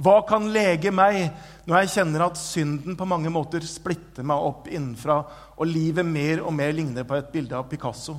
Hva 0.02 0.22
kan 0.26 0.48
lege 0.50 0.90
meg 0.94 1.28
når 1.68 1.84
jeg 1.84 1.92
kjenner 1.96 2.26
at 2.26 2.40
synden 2.40 2.98
på 2.98 3.06
mange 3.06 3.30
måter 3.34 3.64
splitter 3.68 4.26
meg 4.26 4.42
opp 4.42 4.70
innenfra, 4.72 5.20
og 5.58 5.70
livet 5.70 6.08
mer 6.08 6.42
og 6.42 6.56
mer 6.58 6.74
ligner 6.74 7.06
på 7.06 7.20
et 7.20 7.30
bilde 7.34 7.58
av 7.58 7.68
Picasso 7.70 8.18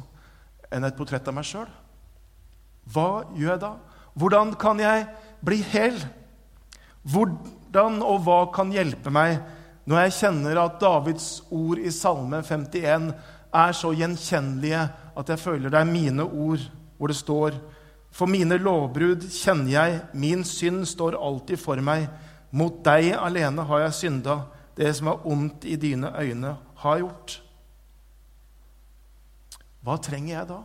enn 0.72 0.86
et 0.86 0.96
portrett 0.96 1.26
av 1.28 1.34
meg 1.36 1.48
sjøl? 1.48 1.66
Hva 2.92 3.24
gjør 3.34 3.54
jeg 3.54 3.62
da? 3.64 3.72
Hvordan 4.18 4.54
kan 4.60 4.80
jeg 4.82 5.06
bli 5.42 5.58
hel? 5.72 5.98
Hvordan 7.02 7.98
og 8.06 8.22
hva 8.26 8.40
kan 8.54 8.70
hjelpe 8.74 9.10
meg 9.14 9.40
når 9.90 10.04
jeg 10.04 10.16
kjenner 10.20 10.60
at 10.62 10.78
Davids 10.78 11.28
ord 11.50 11.80
i 11.82 11.90
Salme 11.94 12.44
51 12.46 13.10
er 13.52 13.74
så 13.74 13.90
gjenkjennelige 13.96 14.82
at 15.18 15.32
jeg 15.32 15.42
føler 15.42 15.72
det 15.72 15.80
er 15.80 15.90
mine 15.90 16.26
ord 16.26 16.62
hvor 16.96 17.10
det 17.10 17.18
står 17.18 17.58
For 18.12 18.28
mine 18.28 18.58
lovbrudd 18.60 19.24
kjenner 19.32 19.72
jeg, 19.72 20.00
min 20.12 20.44
synd 20.44 20.84
står 20.88 21.16
alltid 21.16 21.60
for 21.60 21.80
meg. 21.84 22.10
Mot 22.52 22.82
deg 22.84 23.14
alene 23.16 23.64
har 23.64 23.86
jeg 23.86 23.96
synda, 24.02 24.42
det 24.76 24.90
som 24.96 25.08
er 25.12 25.24
ondt 25.28 25.64
i 25.68 25.78
dine 25.80 26.12
øyne, 26.20 26.56
har 26.82 27.00
gjort. 27.00 27.38
Hva 29.82 29.96
trenger 29.98 30.34
jeg 30.34 30.48
da? 30.50 30.60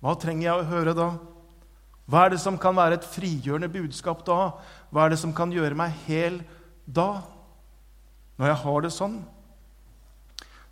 Hva 0.00 0.14
trenger 0.18 0.46
jeg 0.48 0.58
å 0.58 0.68
høre 0.70 0.96
da? 0.96 1.10
Hva 2.10 2.24
er 2.24 2.34
det 2.34 2.40
som 2.42 2.58
kan 2.58 2.74
være 2.74 2.98
et 2.98 3.06
frigjørende 3.06 3.70
budskap 3.70 4.24
da? 4.26 4.56
Hva 4.90 5.04
er 5.04 5.14
det 5.14 5.20
som 5.22 5.34
kan 5.36 5.52
gjøre 5.54 5.78
meg 5.78 5.94
hel 6.08 6.40
da? 6.84 7.22
Når 8.40 8.50
jeg 8.50 8.60
har 8.64 8.82
det 8.82 8.92
sånn? 8.96 9.16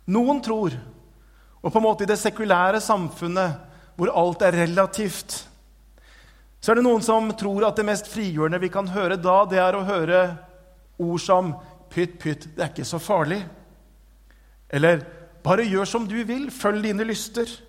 Noen 0.09 0.41
tror, 0.43 0.75
og 1.61 1.71
på 1.71 1.77
en 1.77 1.85
måte 1.85 2.03
i 2.03 2.09
det 2.09 2.17
sekulære 2.19 2.81
samfunnet 2.81 3.68
hvor 3.99 4.13
alt 4.15 4.43
er 4.47 4.55
relativt, 4.55 5.41
så 6.59 6.71
er 6.71 6.79
det 6.79 6.85
noen 6.85 7.03
som 7.03 7.27
tror 7.39 7.65
at 7.67 7.79
det 7.79 7.87
mest 7.87 8.07
frigjørende 8.11 8.59
vi 8.63 8.71
kan 8.71 8.87
høre 8.91 9.19
da, 9.19 9.41
det 9.47 9.59
er 9.59 9.75
å 9.75 9.85
høre 9.87 10.19
ord 10.99 11.21
som 11.23 11.53
'pytt, 11.89 12.19
pytt, 12.19 12.47
det 12.55 12.63
er 12.63 12.71
ikke 12.71 12.87
så 12.87 12.99
farlig'. 12.99 13.43
Eller 14.69 15.03
'bare 15.43 15.67
gjør 15.67 15.85
som 15.85 16.07
du 16.07 16.23
vil, 16.23 16.51
følg 16.51 16.83
dine 16.83 17.03
lyster'. 17.03 17.61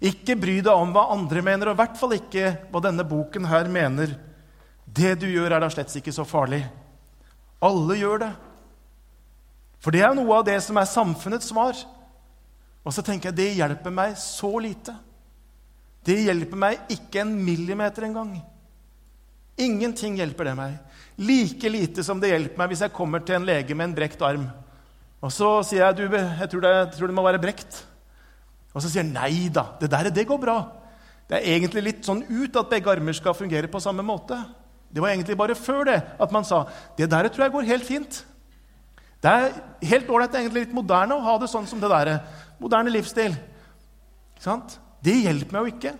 Ikke 0.00 0.36
bry 0.36 0.60
deg 0.60 0.72
om 0.72 0.92
hva 0.92 1.12
andre 1.12 1.42
mener, 1.42 1.68
og 1.68 1.76
i 1.76 1.80
hvert 1.82 1.98
fall 2.00 2.12
ikke 2.16 2.56
hva 2.72 2.80
denne 2.80 3.04
boken 3.04 3.44
her 3.44 3.68
mener. 3.68 4.16
Det 4.86 5.20
du 5.20 5.26
gjør, 5.26 5.52
er 5.52 5.60
da 5.60 5.68
slett 5.68 5.96
ikke 5.96 6.12
så 6.12 6.24
farlig. 6.24 6.64
Alle 7.60 7.96
gjør 8.00 8.18
det. 8.18 8.32
For 9.80 9.90
det 9.90 10.00
er 10.00 10.14
noe 10.16 10.38
av 10.38 10.44
det 10.44 10.56
som 10.64 10.76
er 10.76 10.88
samfunnets 10.88 11.52
svar. 11.52 11.76
Og 12.84 12.92
så 12.92 13.04
tenker 13.04 13.28
jeg 13.28 13.36
det 13.36 13.56
hjelper 13.60 13.92
meg 13.92 14.16
så 14.16 14.58
lite. 14.58 14.96
Det 16.06 16.16
hjelper 16.24 16.60
meg 16.60 16.92
ikke 16.92 17.22
en 17.22 17.34
millimeter 17.44 18.06
engang. 18.06 18.32
Ingenting 19.60 20.16
hjelper 20.20 20.48
det 20.48 20.56
meg. 20.56 20.78
Like 21.20 21.68
lite 21.68 22.04
som 22.06 22.20
det 22.20 22.32
hjelper 22.32 22.62
meg 22.62 22.72
hvis 22.72 22.84
jeg 22.86 22.96
kommer 22.96 23.20
til 23.24 23.36
en 23.36 23.46
lege 23.48 23.76
med 23.76 23.90
en 23.90 23.96
brekt 23.98 24.22
arm. 24.24 24.46
Og 25.20 25.32
så 25.34 25.50
sier 25.68 25.84
jeg 25.84 25.98
du, 25.98 26.16
jeg 26.16 26.48
tror 26.48 26.64
det, 26.64 26.72
jeg 26.78 26.92
tror 26.96 27.10
det 27.10 27.16
må 27.18 27.24
være 27.26 27.42
brekt. 27.42 27.82
Og 28.72 28.80
så 28.80 28.88
sier 28.88 29.04
han 29.04 29.12
nei 29.12 29.50
da, 29.52 29.66
det 29.80 29.90
der 29.92 30.08
det 30.14 30.24
går 30.28 30.40
bra. 30.40 30.56
Det 31.28 31.38
er 31.38 31.52
egentlig 31.52 31.84
litt 31.84 32.06
sånn 32.06 32.24
ut 32.26 32.56
at 32.56 32.72
begge 32.72 32.90
armer 32.90 33.14
skal 33.14 33.36
fungere 33.36 33.68
på 33.70 33.82
samme 33.82 34.02
måte. 34.06 34.38
Det 34.90 35.02
var 35.02 35.12
egentlig 35.12 35.36
bare 35.38 35.54
før 35.54 35.84
det 35.86 36.00
at 36.00 36.32
man 36.34 36.46
sa 36.46 36.64
det 36.98 37.10
der 37.12 37.28
tror 37.28 37.44
jeg 37.44 37.54
går 37.54 37.68
helt 37.68 37.86
fint. 37.86 38.22
Det 39.20 39.30
er 39.30 39.52
helt 39.84 40.08
ålreit, 40.08 40.32
egentlig 40.34 40.64
litt 40.64 40.74
moderne 40.74 41.18
å 41.18 41.24
ha 41.26 41.34
det 41.38 41.50
sånn 41.52 41.68
som 41.68 41.82
det 41.82 41.90
der. 41.92 42.14
Moderne 42.58 42.92
livsstil. 42.92 43.36
Ikke 44.32 44.46
sant? 44.46 44.78
Det 45.04 45.16
hjelper 45.22 45.56
meg 45.56 45.66
jo 45.66 45.74
ikke. 45.74 45.94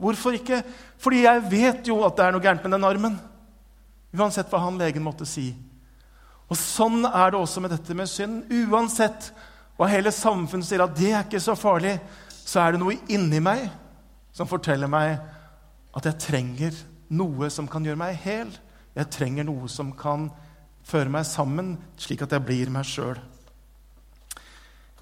Hvorfor 0.00 0.34
ikke? 0.36 0.62
Fordi 0.98 1.22
jeg 1.24 1.44
vet 1.50 1.88
jo 1.90 2.00
at 2.06 2.16
det 2.18 2.26
er 2.26 2.34
noe 2.34 2.44
gærent 2.44 2.64
med 2.66 2.74
den 2.76 2.88
armen. 2.88 3.18
Uansett 4.14 4.50
hva 4.50 4.62
han 4.64 4.78
legen 4.80 5.04
måtte 5.04 5.26
si. 5.28 5.52
Og 6.50 6.58
Sånn 6.58 7.04
er 7.08 7.32
det 7.32 7.40
også 7.40 7.62
med 7.62 7.72
dette 7.74 7.96
med 7.96 8.10
synd. 8.10 8.44
Uansett 8.50 9.30
hva 9.78 9.88
hele 9.90 10.12
samfunnet 10.14 10.68
sier 10.68 10.84
at 10.84 10.94
det 10.96 11.10
er 11.12 11.24
ikke 11.24 11.42
så 11.42 11.56
farlig, 11.58 11.96
så 12.30 12.62
er 12.62 12.74
det 12.74 12.82
noe 12.82 12.98
inni 13.10 13.40
meg 13.42 13.64
som 14.34 14.48
forteller 14.50 14.90
meg 14.90 15.16
at 15.94 16.06
jeg 16.10 16.20
trenger 16.22 16.76
noe 17.14 17.48
som 17.50 17.66
kan 17.70 17.86
gjøre 17.86 17.98
meg 17.98 18.18
hel. 18.22 18.50
Jeg 18.94 19.10
trenger 19.14 19.46
noe 19.46 19.70
som 19.70 19.92
kan 19.98 20.28
føre 20.86 21.10
meg 21.10 21.26
sammen, 21.26 21.74
slik 21.98 22.22
at 22.22 22.34
jeg 22.34 22.44
blir 22.44 22.70
meg 22.72 22.86
sjøl. 22.86 23.18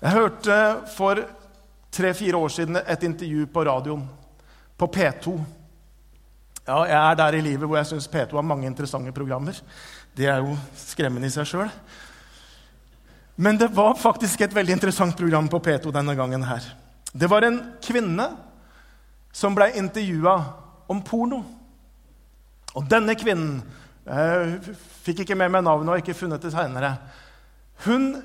Jeg 0.03 0.17
hørte 0.17 0.57
for 0.97 1.21
tre-fire 1.93 2.37
år 2.37 2.53
siden 2.53 2.79
et 2.81 3.03
intervju 3.03 3.47
på 3.53 3.65
radioen, 3.69 4.07
på 4.77 4.87
P2. 4.87 5.35
Ja, 6.67 6.79
jeg 6.87 6.99
er 6.99 7.19
der 7.19 7.37
i 7.37 7.43
livet 7.45 7.67
hvor 7.67 7.77
jeg 7.77 7.91
syns 7.91 8.09
P2 8.11 8.39
har 8.39 8.47
mange 8.47 8.67
interessante 8.67 9.13
programmer. 9.13 9.57
Det 10.17 10.29
er 10.31 10.41
jo 10.45 10.57
skremmende 10.79 11.29
i 11.29 11.35
seg 11.35 11.49
sjøl. 11.49 11.71
Men 13.43 13.59
det 13.59 13.73
var 13.75 13.99
faktisk 13.99 14.45
et 14.45 14.55
veldig 14.55 14.77
interessant 14.77 15.17
program 15.19 15.49
på 15.51 15.61
P2 15.61 15.93
denne 15.93 16.15
gangen. 16.17 16.43
her. 16.43 16.63
Det 17.13 17.31
var 17.31 17.43
en 17.43 17.61
kvinne 17.83 18.29
som 19.33 19.55
ble 19.55 19.73
intervjua 19.77 20.37
om 20.89 21.03
porno. 21.03 21.43
Og 22.75 22.89
denne 22.89 23.15
kvinnen 23.15 23.63
jeg 24.03 24.47
eh, 24.59 24.73
fikk 25.05 25.23
ikke 25.23 25.37
med 25.39 25.53
meg 25.55 25.63
navnet 25.63 25.93
og 25.93 26.01
ikke 26.03 26.17
funnet 26.19 26.43
det 26.43 26.53
senere. 26.55 26.97
Hun 27.85 28.17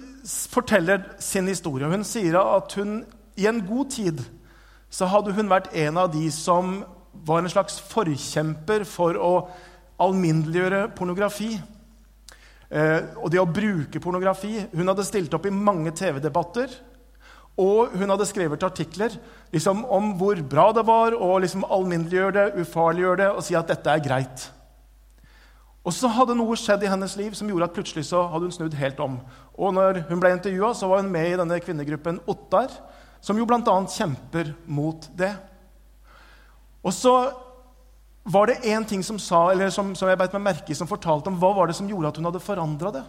forteller 0.50 1.04
sin 1.22 1.48
historie. 1.48 1.90
Hun 1.90 2.06
sier 2.06 2.38
at 2.42 2.74
hun 2.78 3.04
i 3.38 3.48
en 3.50 3.62
god 3.66 3.94
tid 3.94 4.22
så 4.90 5.08
hadde 5.12 5.34
hun 5.36 5.50
vært 5.52 5.74
en 5.76 6.00
av 6.00 6.12
de 6.14 6.28
som 6.34 6.80
var 7.28 7.42
en 7.42 7.52
slags 7.52 7.80
forkjemper 7.92 8.86
for 8.88 9.18
å 9.20 9.32
alminneliggjøre 10.02 10.88
pornografi. 10.98 11.56
Eh, 12.70 13.02
og 13.18 13.32
det 13.32 13.42
å 13.42 13.50
bruke 13.50 14.02
pornografi. 14.04 14.60
Hun 14.74 14.92
hadde 14.92 15.06
stilt 15.08 15.34
opp 15.36 15.48
i 15.48 15.54
mange 15.54 15.94
TV-debatter. 15.96 16.72
Og 17.58 17.96
hun 17.98 18.14
hadde 18.14 18.28
skrevet 18.30 18.64
artikler 18.68 19.16
liksom, 19.54 19.82
om 19.90 20.12
hvor 20.20 20.38
bra 20.46 20.68
det 20.78 20.84
var 20.86 21.16
å 21.18 21.32
liksom, 21.42 21.66
alminneliggjøre 21.66 22.36
det, 22.36 22.62
ufarliggjøre 22.62 23.24
det 23.24 23.32
og 23.34 23.42
si 23.48 23.58
at 23.58 23.72
dette 23.72 23.90
er 23.90 24.04
greit. 24.06 24.46
Og 25.88 25.96
så 25.96 26.10
hadde 26.12 26.36
noe 26.38 26.58
skjedd 26.60 26.84
i 26.84 26.92
hennes 26.92 27.16
liv 27.18 27.34
som 27.38 27.50
gjorde 27.50 27.70
at 27.70 27.74
plutselig 27.74 28.06
så 28.10 28.26
hadde 28.30 28.50
hun 28.50 28.54
snudd 28.54 28.76
helt 28.78 29.00
om. 29.02 29.18
Og 29.56 29.74
når 29.74 30.04
hun 30.10 30.22
ble 30.22 30.34
intervjua, 30.36 30.74
var 30.84 31.02
hun 31.02 31.10
med 31.10 31.32
i 31.32 31.38
denne 31.40 31.60
kvinnegruppen 31.64 32.20
Ottar, 32.30 32.70
som 33.22 33.38
jo 33.38 33.46
bl.a. 33.50 33.76
kjemper 33.90 34.54
mot 34.66 35.10
det. 35.18 35.34
Og 36.84 36.94
så 36.94 37.14
var 38.28 38.48
det 38.48 38.62
én 38.68 38.86
ting 38.88 39.04
som 39.04 39.20
sa, 39.20 39.70
som, 39.72 39.94
som 39.96 40.10
jeg 40.10 40.20
beit 40.20 40.34
meg 40.36 40.46
merke 40.50 40.72
i, 40.72 40.76
som 40.76 40.88
fortalte 40.88 41.32
om 41.32 41.38
hva 41.40 41.54
var 41.56 41.70
det 41.70 41.78
som 41.78 41.88
gjorde 41.88 42.12
at 42.12 42.20
hun 42.20 42.28
hadde 42.28 42.44
forandra 42.44 42.92
det. 42.92 43.04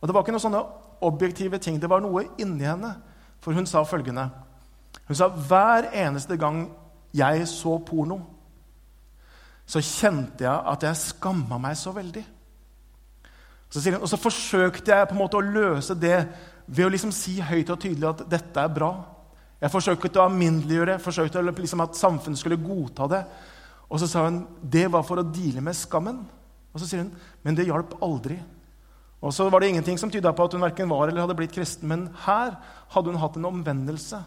Og 0.00 0.08
Det 0.08 0.14
var 0.14 0.24
ikke 0.24 0.34
noen 0.34 0.42
sånne 0.42 0.64
objektive 1.06 1.58
ting, 1.58 1.78
det 1.80 1.90
var 1.90 2.02
noe 2.02 2.26
inni 2.38 2.66
henne. 2.66 2.94
For 3.44 3.52
hun 3.52 3.66
sa 3.68 3.84
følgende 3.84 4.30
Hun 5.04 5.16
sa 5.16 5.28
hver 5.28 5.90
eneste 5.92 6.36
gang 6.40 6.70
jeg 7.14 7.48
så 7.48 7.76
porno, 7.78 8.20
så 9.66 9.80
kjente 9.80 10.44
jeg 10.44 10.62
at 10.72 10.82
jeg 10.82 10.96
skamma 10.96 11.58
meg 11.60 11.76
så 11.76 11.92
veldig. 11.92 12.22
Så 13.68 13.82
hun, 13.90 14.00
og 14.00 14.08
så 14.08 14.16
forsøkte 14.20 14.92
jeg 14.94 15.08
på 15.08 15.16
en 15.16 15.20
måte 15.20 15.38
å 15.38 15.44
løse 15.44 15.96
det 15.98 16.18
ved 16.66 16.86
å 16.86 16.92
liksom 16.92 17.12
si 17.12 17.36
høyt 17.42 17.70
og 17.70 17.80
tydelig 17.80 18.08
at 18.10 18.24
dette 18.30 18.60
er 18.60 18.72
bra. 18.72 18.92
Jeg 19.64 19.72
forsøkte 19.72 20.20
å 20.20 20.26
alminneliggjøre 20.28 20.98
forsøkte 21.00 21.40
liksom 21.48 21.80
at 21.80 21.96
samfunnet 21.96 22.40
skulle 22.40 22.60
godta 22.60 23.08
det. 23.08 23.22
Og 23.88 24.00
så 24.00 24.08
sa 24.10 24.26
hun 24.26 24.42
det 24.60 24.84
var 24.92 25.06
for 25.08 25.20
å 25.20 25.24
deale 25.24 25.62
med 25.64 25.76
skammen. 25.78 26.18
Og 26.74 26.82
så 26.82 26.88
sier 26.88 27.04
hun 27.04 27.14
men 27.46 27.56
det 27.56 27.64
hjalp 27.68 27.96
aldri. 28.04 28.36
Og 29.24 29.32
så 29.32 29.46
var 29.48 29.62
det 29.62 29.70
ingenting 29.72 29.96
som 29.96 30.10
tyda 30.12 30.34
på 30.36 30.44
at 30.44 30.52
hun 30.52 30.64
verken 30.66 30.90
var 30.90 31.08
eller 31.08 31.24
hadde 31.24 31.36
blitt 31.38 31.54
kristen. 31.54 31.88
Men 31.88 32.10
her 32.26 32.58
hadde 32.92 33.14
hun 33.14 33.20
hatt 33.22 33.38
en 33.40 33.48
omvendelse. 33.48 34.20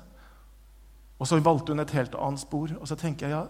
Og 1.21 1.29
så 1.29 1.37
valgte 1.45 1.75
hun 1.75 1.85
et 1.85 1.93
helt 1.93 2.17
annet 2.17 2.41
spor. 2.41 2.73
Og 2.79 2.89
så 2.89 2.97
tenker 2.97 3.27
jeg 3.27 3.35
ja, 3.35 3.45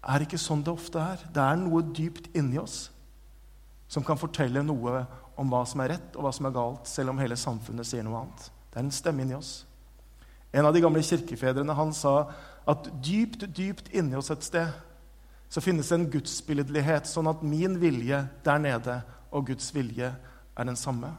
er 0.00 0.16
det 0.16 0.30
ikke 0.30 0.40
sånn 0.40 0.64
det 0.64 0.72
ofte 0.72 1.02
er? 1.02 1.28
Det 1.28 1.44
er 1.44 1.60
noe 1.60 1.84
dypt 1.84 2.30
inni 2.32 2.56
oss 2.62 2.86
som 3.90 4.04
kan 4.06 4.16
fortelle 4.16 4.62
noe 4.64 5.02
om 5.40 5.50
hva 5.50 5.64
som 5.68 5.82
er 5.82 5.96
rett 5.96 6.16
og 6.16 6.24
hva 6.24 6.30
som 6.32 6.46
er 6.46 6.54
galt, 6.54 6.86
selv 6.86 7.12
om 7.12 7.20
hele 7.20 7.36
samfunnet 7.36 7.88
sier 7.88 8.04
noe 8.06 8.22
annet. 8.22 8.44
Det 8.70 8.78
er 8.78 8.86
en 8.86 8.94
stemme 8.94 9.24
inni 9.26 9.34
oss. 9.34 9.64
En 10.52 10.66
av 10.66 10.74
de 10.74 10.82
gamle 10.82 11.02
kirkefedrene 11.06 11.74
han 11.78 11.92
sa 11.94 12.14
at 12.68 12.88
dypt, 13.02 13.46
dypt 13.56 13.90
inni 13.94 14.18
oss 14.18 14.32
et 14.34 14.46
sted 14.46 14.70
så 15.50 15.62
finnes 15.62 15.88
det 15.90 15.96
en 15.96 16.10
gudsbilledlighet, 16.12 17.08
sånn 17.10 17.26
at 17.26 17.40
min 17.42 17.74
vilje 17.82 18.20
der 18.46 18.60
nede 18.62 19.00
og 19.34 19.48
Guds 19.48 19.72
vilje 19.74 20.12
er 20.14 20.68
den 20.68 20.78
samme. 20.78 21.10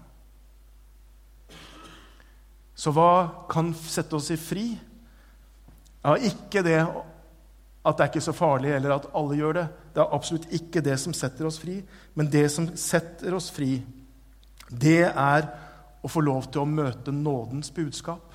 Så 2.75 2.93
hva 2.95 3.45
kan 3.51 3.73
sette 3.75 4.15
oss 4.15 4.31
i 4.31 4.39
fri? 4.39 4.69
Ja, 6.01 6.15
ikke 6.15 6.63
det 6.63 6.79
at 7.81 7.97
det 7.97 8.03
er 8.05 8.09
ikke 8.11 8.23
så 8.23 8.33
farlig, 8.38 8.71
eller 8.75 8.95
at 8.95 9.09
alle 9.17 9.35
gjør 9.38 9.57
det. 9.57 9.67
Det 9.93 10.01
er 10.03 10.15
absolutt 10.15 10.47
ikke 10.53 10.83
det 10.85 10.95
som 11.01 11.13
setter 11.17 11.47
oss 11.50 11.59
fri. 11.59 11.79
Men 12.15 12.29
det 12.31 12.45
som 12.53 12.69
setter 12.77 13.35
oss 13.35 13.50
fri, 13.53 13.73
det 14.69 15.09
er 15.09 15.47
å 16.01 16.09
få 16.09 16.23
lov 16.23 16.47
til 16.50 16.63
å 16.63 16.69
møte 16.69 17.13
nådens 17.13 17.73
budskap. 17.73 18.30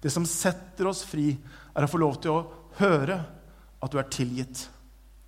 Det 0.00 0.10
som 0.12 0.26
setter 0.26 0.88
oss 0.88 1.02
fri, 1.04 1.34
er 1.74 1.84
å 1.84 1.90
få 1.90 2.00
lov 2.00 2.20
til 2.22 2.34
å 2.34 2.44
høre 2.80 3.18
at 3.80 3.92
du 3.92 3.98
er 4.00 4.08
tilgitt. 4.12 4.64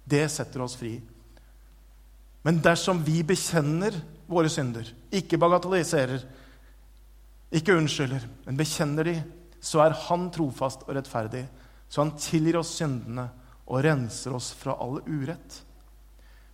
Det 0.04 0.24
setter 0.32 0.64
oss 0.64 0.76
fri. 0.80 0.96
Men 2.42 2.58
dersom 2.64 3.02
vi 3.06 3.20
bekjenner 3.26 3.94
våre 4.26 4.50
synder, 4.50 4.88
ikke 5.14 5.38
bagatelliserer, 5.40 6.24
ikke 7.52 7.76
unnskylder, 7.76 8.24
men 8.46 8.58
bekjenner 8.58 9.06
de, 9.06 9.16
så 9.62 9.84
er 9.84 9.98
Han 10.08 10.30
trofast 10.34 10.86
og 10.88 10.96
rettferdig, 10.96 11.44
så 11.88 12.02
Han 12.02 12.16
tilgir 12.18 12.58
oss 12.58 12.72
syndene 12.80 13.28
og 13.68 13.84
renser 13.84 14.34
oss 14.34 14.50
fra 14.58 14.74
all 14.80 14.98
urett. 15.06 15.60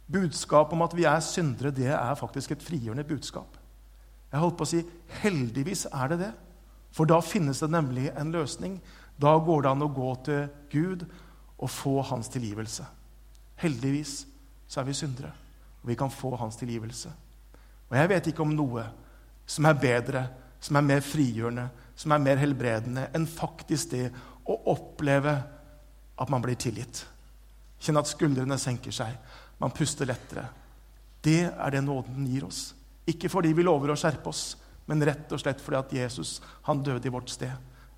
Budskapet 0.09 0.75
om 0.77 0.85
at 0.85 0.97
vi 0.97 1.07
er 1.09 1.23
syndere, 1.25 1.73
det 1.75 1.91
er 1.93 2.19
faktisk 2.19 2.53
et 2.53 2.65
frigjørende 2.65 3.07
budskap. 3.09 3.57
Jeg 4.29 4.43
holdt 4.43 4.59
på 4.59 4.67
å 4.67 4.71
si 4.71 4.83
heldigvis 5.23 5.87
er 5.89 6.13
det 6.13 6.21
det. 6.21 6.31
For 6.95 7.09
da 7.09 7.21
finnes 7.25 7.61
det 7.62 7.71
nemlig 7.73 8.09
en 8.16 8.33
løsning. 8.35 8.78
Da 9.21 9.35
går 9.38 9.64
det 9.64 9.73
an 9.73 9.85
å 9.85 9.90
gå 9.92 10.12
til 10.26 10.47
Gud 10.73 11.04
og 11.59 11.71
få 11.71 11.99
hans 12.07 12.30
tilgivelse. 12.33 12.87
Heldigvis 13.59 14.21
så 14.68 14.80
er 14.80 14.87
vi 14.87 14.95
syndere, 14.95 15.33
og 15.83 15.90
vi 15.90 15.97
kan 15.99 16.12
få 16.12 16.37
hans 16.38 16.57
tilgivelse. 16.61 17.11
Og 17.88 17.97
jeg 17.97 18.11
vet 18.12 18.30
ikke 18.30 18.45
om 18.45 18.54
noe 18.54 18.85
som 19.49 19.66
er 19.66 19.80
bedre, 19.80 20.25
som 20.61 20.78
er 20.78 20.87
mer 20.87 21.04
frigjørende, 21.04 21.68
som 21.99 22.12
er 22.14 22.23
mer 22.23 22.38
helbredende 22.38 23.09
enn 23.16 23.26
faktisk 23.26 23.95
det 23.95 24.07
å 24.49 24.59
oppleve 24.71 25.35
at 26.18 26.30
man 26.30 26.42
blir 26.45 26.59
tilgitt. 26.61 27.02
Kjenne 27.78 28.02
at 28.02 28.11
skuldrene 28.11 28.59
senker 28.59 28.95
seg. 28.95 29.14
Man 29.59 29.75
puster 29.75 30.07
lettere. 30.07 30.47
Det 31.23 31.45
er 31.49 31.75
det 31.75 31.83
nåden 31.83 32.26
gir 32.30 32.47
oss. 32.47 32.73
Ikke 33.09 33.30
fordi 33.33 33.52
vi 33.57 33.66
lover 33.66 33.92
å 33.92 33.99
skjerpe 33.99 34.30
oss, 34.30 34.52
men 34.88 35.04
rett 35.04 35.33
og 35.33 35.40
slett 35.42 35.61
fordi 35.62 35.78
at 35.78 35.92
Jesus 35.92 36.38
han 36.66 36.80
døde 36.85 37.09
i 37.09 37.12
vårt 37.12 37.30
sted. 37.30 37.52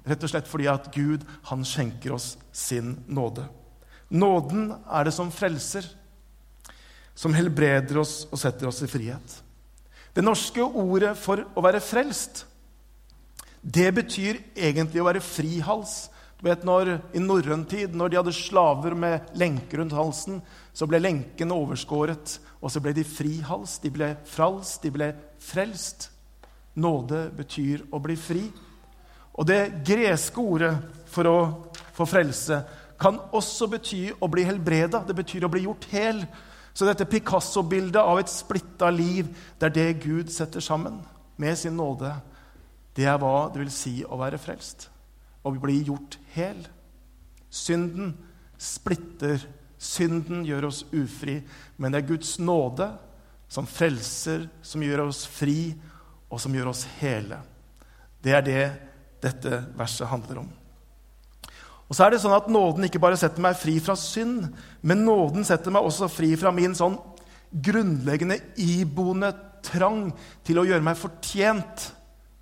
Rett 0.04 0.24
og 0.24 0.32
slett 0.32 0.48
fordi 0.50 0.66
at 0.70 0.90
Gud 0.94 1.24
han 1.50 1.64
skjenker 1.66 2.16
oss 2.16 2.34
sin 2.52 2.96
nåde. 3.06 3.46
Nåden 4.10 4.72
er 4.90 5.06
det 5.06 5.14
som 5.14 5.30
frelser, 5.30 5.86
som 7.14 7.34
helbreder 7.36 8.00
oss 8.00 8.24
og 8.30 8.40
setter 8.40 8.66
oss 8.70 8.82
i 8.82 8.90
frihet. 8.90 9.36
Det 10.14 10.24
norske 10.24 10.64
ordet 10.64 11.12
for 11.20 11.44
å 11.54 11.62
være 11.62 11.82
frelst, 11.84 12.44
det 13.60 13.90
betyr 13.94 14.40
egentlig 14.56 15.02
å 15.02 15.06
være 15.10 15.20
frihals 15.20 16.08
Du 16.40 16.46
vet 16.46 16.62
når, 16.64 16.94
I 17.12 17.20
norrøn 17.20 17.66
tid, 17.68 17.92
når 17.92 18.08
de 18.08 18.16
hadde 18.16 18.32
slaver 18.32 18.94
med 18.96 19.26
lenker 19.36 19.82
rundt 19.82 19.92
halsen, 19.92 20.38
så 20.72 20.86
ble 20.88 20.96
lenken 21.02 21.52
overskåret, 21.52 22.38
og 22.64 22.72
så 22.72 22.80
ble 22.80 22.94
de 22.96 23.04
frihals. 23.04 23.74
De 23.82 23.90
ble 23.92 24.14
frals, 24.24 24.78
de 24.80 24.88
ble 24.94 25.10
frelst. 25.36 26.08
Nåde 26.80 27.28
betyr 27.36 27.84
å 27.92 28.00
bli 28.02 28.16
fri. 28.16 28.44
Og 29.36 29.46
det 29.46 29.82
greske 29.86 30.40
ordet 30.42 30.72
for 31.10 31.28
å 31.28 31.38
få 31.96 32.06
frelse 32.08 32.60
kan 33.00 33.18
også 33.36 33.68
bety 33.72 34.02
å 34.20 34.28
bli 34.28 34.44
helbreda. 34.48 35.02
Det 35.06 35.16
betyr 35.16 35.46
å 35.46 35.52
bli 35.52 35.64
gjort 35.64 35.86
hel. 35.92 36.24
Så 36.72 36.86
dette 36.86 37.08
Picasso-bildet 37.08 38.00
av 38.00 38.20
et 38.20 38.30
splitta 38.30 38.90
liv, 38.92 39.30
det 39.58 39.70
er 39.70 39.76
det 39.76 40.02
Gud 40.04 40.30
setter 40.32 40.62
sammen 40.64 41.00
med 41.40 41.58
sin 41.58 41.76
nåde. 41.76 42.12
Det 42.96 43.06
er 43.08 43.18
hva 43.20 43.48
det 43.52 43.62
vil 43.62 43.72
si 43.72 44.00
å 44.04 44.18
være 44.20 44.38
frelst 44.40 44.88
Å 45.46 45.52
bli 45.54 45.78
gjort 45.86 46.18
hel. 46.34 46.58
Synden 47.48 48.12
splitter. 48.60 49.40
Synden 49.80 50.44
gjør 50.44 50.68
oss 50.68 50.82
ufri, 50.92 51.38
men 51.80 51.92
det 51.92 52.02
er 52.02 52.10
Guds 52.10 52.34
nåde 52.38 52.90
som 53.48 53.64
frelser, 53.66 54.44
som 54.62 54.82
gjør 54.84 55.06
oss 55.06 55.24
fri, 55.26 55.72
og 56.30 56.40
som 56.40 56.54
gjør 56.54 56.70
oss 56.72 56.86
hele. 57.00 57.40
Det 58.22 58.34
er 58.36 58.46
det 58.46 58.64
dette 59.20 59.62
verset 59.76 60.08
handler 60.08 60.44
om. 60.44 60.48
Og 61.90 61.96
så 61.96 62.06
er 62.06 62.14
det 62.14 62.20
sånn 62.22 62.36
at 62.36 62.48
Nåden 62.52 62.86
ikke 62.86 63.02
bare 63.02 63.18
setter 63.18 63.42
meg 63.42 63.58
fri 63.58 63.74
fra 63.82 63.96
synd, 63.98 64.46
men 64.86 65.02
nåden 65.04 65.44
setter 65.46 65.74
meg 65.74 65.86
også 65.86 66.06
fri 66.10 66.30
fra 66.38 66.52
min 66.54 66.76
sånn 66.78 66.94
grunnleggende 67.50 68.38
iboende 68.62 69.32
trang 69.66 70.12
til 70.46 70.60
å 70.60 70.66
gjøre 70.68 70.86
meg 70.86 71.00
fortjent 71.00 71.88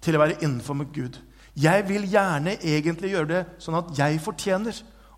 til 0.04 0.16
å 0.16 0.21
være 0.21 0.37
innenfor 0.42 0.76
med 0.76 0.92
Gud. 0.92 1.16
Jeg 1.59 1.87
vil 1.88 2.04
gjerne 2.07 2.59
egentlig 2.61 3.14
gjøre 3.14 3.30
det 3.33 3.40
sånn 3.62 3.80
at 3.80 3.90
jeg 3.97 4.21
fortjener 4.23 4.76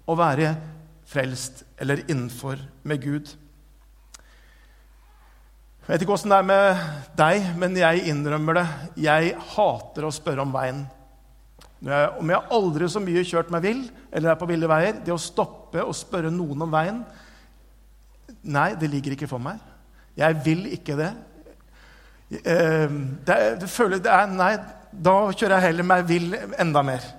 å 0.08 0.16
være 0.16 0.54
frelst 1.10 1.64
eller 1.80 2.04
innenfor 2.06 2.62
med 2.86 3.02
Gud. 3.02 3.34
Jeg 5.90 5.96
vet 5.96 6.02
ikke 6.04 6.14
åssen 6.14 6.30
det 6.30 6.36
er 6.38 6.46
med 6.46 6.82
deg, 7.18 7.46
men 7.58 7.72
jeg 7.74 8.02
innrømmer 8.12 8.60
det. 8.60 8.62
Jeg 9.02 9.32
hater 9.56 10.04
å 10.06 10.12
spørre 10.14 10.44
om 10.44 10.52
veien. 10.54 10.84
Om 11.82 12.30
jeg 12.30 12.46
aldri 12.54 12.86
så 12.92 13.02
mye 13.02 13.24
kjørt 13.26 13.50
meg 13.50 13.64
vill 13.64 13.80
eller 14.12 14.30
er 14.30 14.38
på 14.38 14.46
ville 14.46 14.70
veier, 14.70 15.00
det 15.02 15.10
å 15.10 15.18
stoppe 15.18 15.82
og 15.82 15.98
spørre 15.98 16.30
noen 16.30 16.62
om 16.62 16.70
veien 16.70 17.02
Nei, 18.54 18.68
det 18.78 18.86
ligger 18.86 19.18
ikke 19.18 19.32
for 19.32 19.42
meg. 19.42 19.58
Jeg 20.14 20.38
vil 20.46 20.62
ikke 20.78 20.94
det. 20.94 21.10
Eh, 22.38 22.86
det, 23.26 23.42
det 23.64 23.74
føler, 23.74 23.98
det 23.98 24.14
er, 24.14 24.30
Nei, 24.30 24.54
da 24.94 25.18
kjører 25.34 25.58
jeg 25.58 25.72
heller 25.72 25.90
meg 25.90 26.06
vill 26.06 26.38
enda 26.54 26.86
mer. 26.86 27.12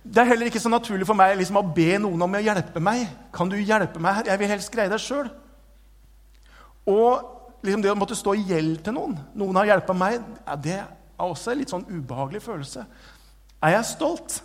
Det 0.00 0.24
er 0.24 0.32
heller 0.32 0.48
ikke 0.48 0.64
så 0.64 0.72
naturlig 0.72 1.04
for 1.04 1.20
meg 1.20 1.36
liksom, 1.36 1.60
å 1.60 1.68
be 1.76 1.92
noen 2.00 2.24
om 2.24 2.40
å 2.40 2.46
hjelpe 2.48 2.80
meg. 2.80 3.04
Kan 3.36 3.52
du 3.52 3.60
hjelpe 3.60 4.00
meg 4.00 4.22
her? 4.22 4.32
Jeg 4.32 4.40
vil 4.40 4.56
helst 4.56 4.72
greie 4.72 4.88
det 4.88 5.04
sjøl. 5.04 5.28
Og 6.86 7.62
liksom, 7.66 7.82
det 7.82 7.92
å 7.92 7.98
måtte 7.98 8.18
stå 8.18 8.34
i 8.36 8.46
gjeld 8.46 8.80
til 8.86 8.94
noen 8.96 9.16
Noen 9.38 9.60
har 9.60 9.72
hjulpet 9.72 9.98
meg. 9.98 10.26
Ja, 10.46 10.56
det 10.56 10.78
er 10.80 11.26
også 11.26 11.52
en 11.52 11.60
litt 11.62 11.72
sånn 11.72 11.86
ubehagelig 11.88 12.44
følelse. 12.44 12.86
Er 13.64 13.76
jeg 13.78 13.88
stolt? 13.88 14.40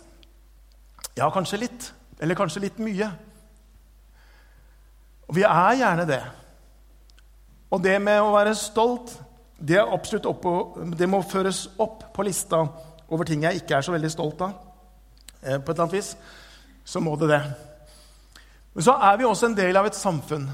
Ja, 1.18 1.28
kanskje 1.32 1.62
litt. 1.62 1.90
Eller 2.22 2.38
kanskje 2.38 2.64
litt 2.64 2.78
mye. 2.82 3.10
Og 5.28 5.36
vi 5.36 5.44
er 5.46 5.76
gjerne 5.80 6.06
det. 6.08 6.22
Og 7.72 7.80
det 7.80 7.96
med 8.04 8.20
å 8.20 8.32
være 8.34 8.54
stolt 8.58 9.14
det, 9.62 9.78
opp, 9.80 10.08
det, 10.98 11.06
må 11.08 11.22
føres 11.22 11.68
opp 11.80 12.08
på 12.12 12.24
lista 12.26 12.64
over 13.12 13.28
ting 13.28 13.44
jeg 13.46 13.62
ikke 13.62 13.78
er 13.78 13.86
så 13.86 13.94
veldig 13.94 14.10
stolt 14.10 14.42
av. 14.44 14.56
Eh, 15.42 15.58
på 15.58 15.70
et 15.70 15.76
eller 15.76 15.84
annet 15.84 15.96
vis. 15.96 16.10
Så 16.84 17.00
må 17.00 17.14
det 17.16 17.30
det. 17.30 17.40
Men 18.74 18.86
så 18.88 18.96
er 19.06 19.20
vi 19.20 19.28
også 19.28 19.50
en 19.50 19.56
del 19.56 19.78
av 19.78 19.86
et 19.86 19.96
samfunn 19.98 20.48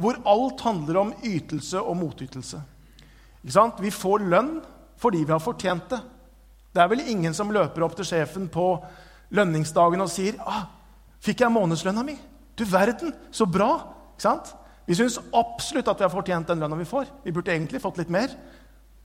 hvor 0.00 0.18
alt 0.28 0.62
handler 0.64 1.00
om 1.00 1.12
ytelse 1.24 1.80
og 1.80 1.98
motytelse. 2.00 2.60
Vi 3.42 3.92
får 3.92 4.26
lønn 4.26 4.58
fordi 5.00 5.24
vi 5.24 5.32
har 5.32 5.42
fortjent 5.42 5.88
det. 5.92 6.00
Det 6.72 6.82
er 6.82 6.90
vel 6.92 7.06
ingen 7.08 7.34
som 7.34 7.50
løper 7.52 7.82
opp 7.82 7.96
til 7.98 8.06
sjefen 8.06 8.48
på 8.52 8.66
lønningsdagen 9.34 10.00
og 10.00 10.10
sier 10.12 10.36
ah, 10.44 10.68
'Fikk 11.20 11.40
jeg 11.40 11.52
månedslønna 11.52 12.02
mi?' 12.02 12.18
Du 12.56 12.64
verden, 12.64 13.12
så 13.30 13.46
bra! 13.46 13.96
Vi 14.86 14.94
syns 14.94 15.20
absolutt 15.32 15.88
at 15.88 16.00
vi 16.00 16.04
har 16.04 16.12
fortjent 16.12 16.48
den 16.48 16.60
lønna 16.60 16.76
vi 16.76 16.84
får. 16.84 17.06
Vi 17.24 17.32
burde 17.32 17.52
egentlig 17.52 17.80
fått 17.80 17.96
litt 17.96 18.10
mer. 18.10 18.28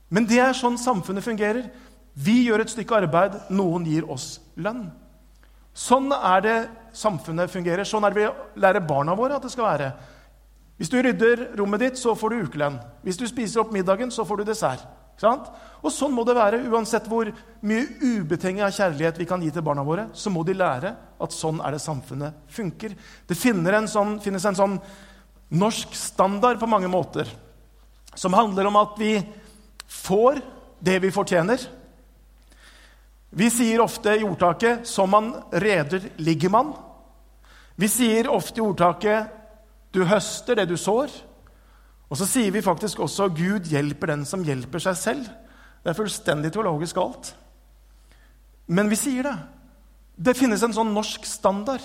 Men 0.08 0.26
det 0.26 0.40
er 0.42 0.52
sånn 0.52 0.76
samfunnet 0.76 1.24
fungerer. 1.24 1.70
Vi 2.14 2.46
gjør 2.46 2.64
et 2.64 2.72
stykke 2.72 2.98
arbeid, 3.00 3.38
noen 3.50 3.86
gir 3.88 4.04
oss 4.10 4.40
lønn. 4.56 4.90
Sånn 5.76 6.10
er 6.12 6.44
det 6.44 6.56
samfunnet 6.96 7.52
fungerer. 7.52 7.84
Sånn 7.84 8.04
er 8.04 8.12
det 8.12 8.26
vi 8.26 8.60
lærer 8.60 8.84
barna 8.84 9.16
våre 9.16 9.36
at 9.36 9.44
det 9.46 9.52
skal 9.52 9.68
være. 9.68 9.90
Hvis 10.76 10.92
du 10.92 10.98
rydder 11.00 11.56
rommet 11.56 11.80
ditt, 11.80 11.98
så 11.98 12.14
får 12.14 12.30
du 12.32 12.46
ukelønn. 12.46 12.76
Hvis 13.02 13.16
du 13.16 13.24
spiser 13.28 13.62
opp 13.62 13.72
middagen, 13.72 14.10
så 14.12 14.26
får 14.28 14.42
du 14.42 14.50
dessert. 14.50 14.84
Og 15.80 15.88
sånn 15.92 16.12
må 16.12 16.26
det 16.28 16.36
være. 16.36 16.60
Uansett 16.68 17.06
hvor 17.08 17.30
mye 17.64 17.86
ubetinga 18.02 18.68
kjærlighet 18.68 19.16
vi 19.18 19.28
kan 19.28 19.40
gi 19.40 19.50
til 19.50 19.64
barna 19.64 19.84
våre, 19.86 20.10
så 20.12 20.28
må 20.32 20.44
de 20.44 20.56
lære 20.56 20.92
at 21.22 21.32
sånn 21.32 21.62
er 21.64 21.72
det 21.72 21.80
samfunnet 21.80 22.36
funker. 22.52 22.92
Det 23.26 23.36
en 23.46 23.88
sånn, 23.88 24.18
finnes 24.20 24.44
en 24.44 24.58
sånn 24.58 24.78
norsk 25.56 25.94
standard 25.94 26.60
på 26.60 26.68
mange 26.68 26.90
måter, 26.90 27.28
som 28.14 28.34
handler 28.34 28.66
om 28.66 28.76
at 28.76 28.98
vi 28.98 29.22
får 29.86 30.42
det 30.80 30.98
vi 31.00 31.10
fortjener. 31.14 31.60
Vi 33.30 33.48
sier 33.50 33.80
ofte 33.80 34.16
i 34.16 34.24
ordtaket 34.24 34.86
'som 34.86 35.10
man 35.10 35.34
reder, 35.52 36.10
ligger 36.16 36.48
man'. 36.48 36.74
Vi 37.76 37.88
sier 37.88 38.28
ofte 38.28 38.60
i 38.60 38.64
ordtaket 38.64 39.28
'du 39.96 40.04
høster 40.04 40.54
det 40.54 40.68
du 40.68 40.76
sår'. 40.76 41.22
Og 42.10 42.16
så 42.20 42.26
sier 42.28 42.52
vi 42.52 42.62
faktisk 42.62 43.00
også 43.00 43.28
'Gud 43.28 43.70
hjelper 43.72 44.06
den 44.12 44.24
som 44.24 44.44
hjelper 44.44 44.78
seg 44.78 44.94
selv'. 44.94 45.30
Det 45.82 45.90
er 45.90 45.96
fullstendig 45.96 46.52
teologisk 46.52 46.94
galt. 46.94 47.36
Men 48.66 48.90
vi 48.90 48.96
sier 48.96 49.22
det. 49.22 49.36
Det 50.16 50.36
finnes 50.36 50.62
en 50.62 50.74
sånn 50.74 50.94
norsk 50.94 51.24
standard 51.24 51.82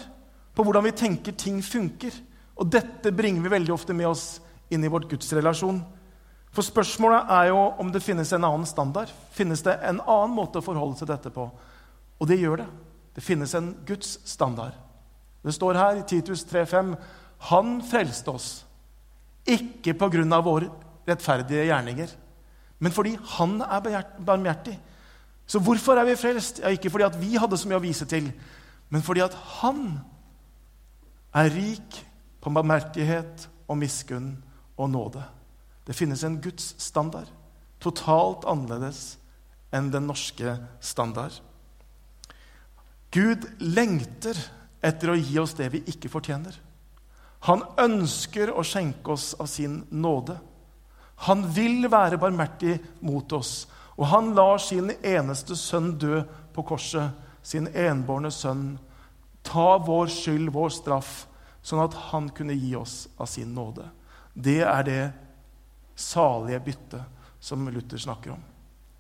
på 0.56 0.64
hvordan 0.64 0.84
vi 0.84 0.92
tenker 0.92 1.32
ting 1.32 1.62
funker. 1.62 2.12
Og 2.58 2.70
dette 2.72 3.12
bringer 3.12 3.42
vi 3.42 3.50
veldig 3.50 3.74
ofte 3.74 3.94
med 3.94 4.08
oss 4.08 4.42
inn 4.70 4.84
i 4.84 4.90
vårt 4.92 5.10
gudsrelasjon. 5.10 5.82
For 6.52 6.62
spørsmålet 6.62 7.30
er 7.30 7.48
jo 7.52 7.60
om 7.80 7.92
det 7.92 8.04
finnes 8.04 8.32
en 8.34 8.44
annen 8.44 8.66
standard. 8.66 9.10
Finnes 9.32 9.62
det 9.62 9.78
en 9.84 10.02
annen 10.02 10.36
måte 10.36 10.60
å 10.60 10.66
forholde 10.66 10.98
seg 10.98 11.08
til 11.08 11.16
dette 11.16 11.30
på? 11.30 11.48
Og 12.20 12.28
det 12.28 12.40
gjør 12.42 12.64
det. 12.64 12.68
Det 13.16 13.24
finnes 13.24 13.54
en 13.56 13.76
Guds 13.86 14.20
standard. 14.26 14.74
Det 15.44 15.54
står 15.54 15.74
her 15.74 16.00
i 16.00 16.08
Titus 16.08 16.46
3,5.: 16.46 16.96
Han 17.50 17.80
frelste 17.86 18.34
oss, 18.34 18.50
ikke 19.50 19.96
på 19.98 20.12
grunn 20.14 20.34
av 20.36 20.46
våre 20.46 20.70
rettferdige 21.08 21.66
gjerninger, 21.70 22.14
men 22.82 22.94
fordi 22.94 23.16
Han 23.38 23.62
er 23.62 24.04
barmhjertig. 24.20 24.78
Så 25.46 25.60
hvorfor 25.60 25.98
er 25.98 26.06
vi 26.06 26.16
frelst? 26.16 26.62
Ja, 26.62 26.70
ikke 26.70 26.90
fordi 26.90 27.06
at 27.06 27.18
vi 27.22 27.36
hadde 27.38 27.58
så 27.58 27.70
mye 27.70 27.80
å 27.82 27.84
vise 27.84 28.06
til, 28.10 28.32
men 28.90 29.02
fordi 29.02 29.24
at 29.26 29.36
Han 29.62 30.00
er 31.34 31.52
rik 31.54 32.02
på 32.42 32.54
barmhjertighet 32.54 33.48
og 33.68 33.78
miskunn 33.78 34.36
og 34.78 34.90
nåde. 34.90 35.24
Det 35.88 35.96
finnes 35.98 36.24
en 36.24 36.40
Guds 36.42 36.76
standard, 36.82 37.30
totalt 37.82 38.46
annerledes 38.50 39.18
enn 39.74 39.90
den 39.94 40.08
norske 40.10 40.58
standard. 40.84 41.34
Gud 43.12 43.48
lengter 43.60 44.38
etter 44.84 45.12
å 45.12 45.20
gi 45.20 45.40
oss 45.42 45.56
det 45.58 45.68
vi 45.74 45.84
ikke 45.92 46.12
fortjener. 46.12 46.54
Han 47.48 47.64
ønsker 47.82 48.52
å 48.54 48.64
skjenke 48.66 49.16
oss 49.16 49.34
av 49.40 49.50
sin 49.50 49.82
nåde. 49.90 50.38
Han 51.28 51.44
vil 51.54 51.88
være 51.90 52.20
barmhjertig 52.22 52.78
mot 53.06 53.34
oss, 53.34 53.66
og 53.98 54.08
han 54.10 54.32
lar 54.38 54.62
sin 54.62 54.92
eneste 55.02 55.58
sønn 55.58 55.96
dø 56.02 56.22
på 56.54 56.66
korset, 56.66 57.12
sin 57.42 57.68
enbårne 57.68 58.32
sønn, 58.34 58.76
ta 59.46 59.78
vår 59.82 60.10
skyld, 60.14 60.52
vår 60.54 60.70
straff, 60.74 61.12
sånn 61.66 61.82
at 61.84 61.98
han 62.12 62.30
kunne 62.34 62.58
gi 62.58 62.76
oss 62.78 63.06
av 63.22 63.30
sin 63.30 63.54
nåde. 63.58 63.88
Det 64.34 64.62
er 64.66 64.86
det 64.86 65.04
salige 65.98 66.62
byttet 66.66 67.42
som 67.42 67.70
Luther 67.70 68.02
snakker 68.02 68.36
om. 68.36 68.42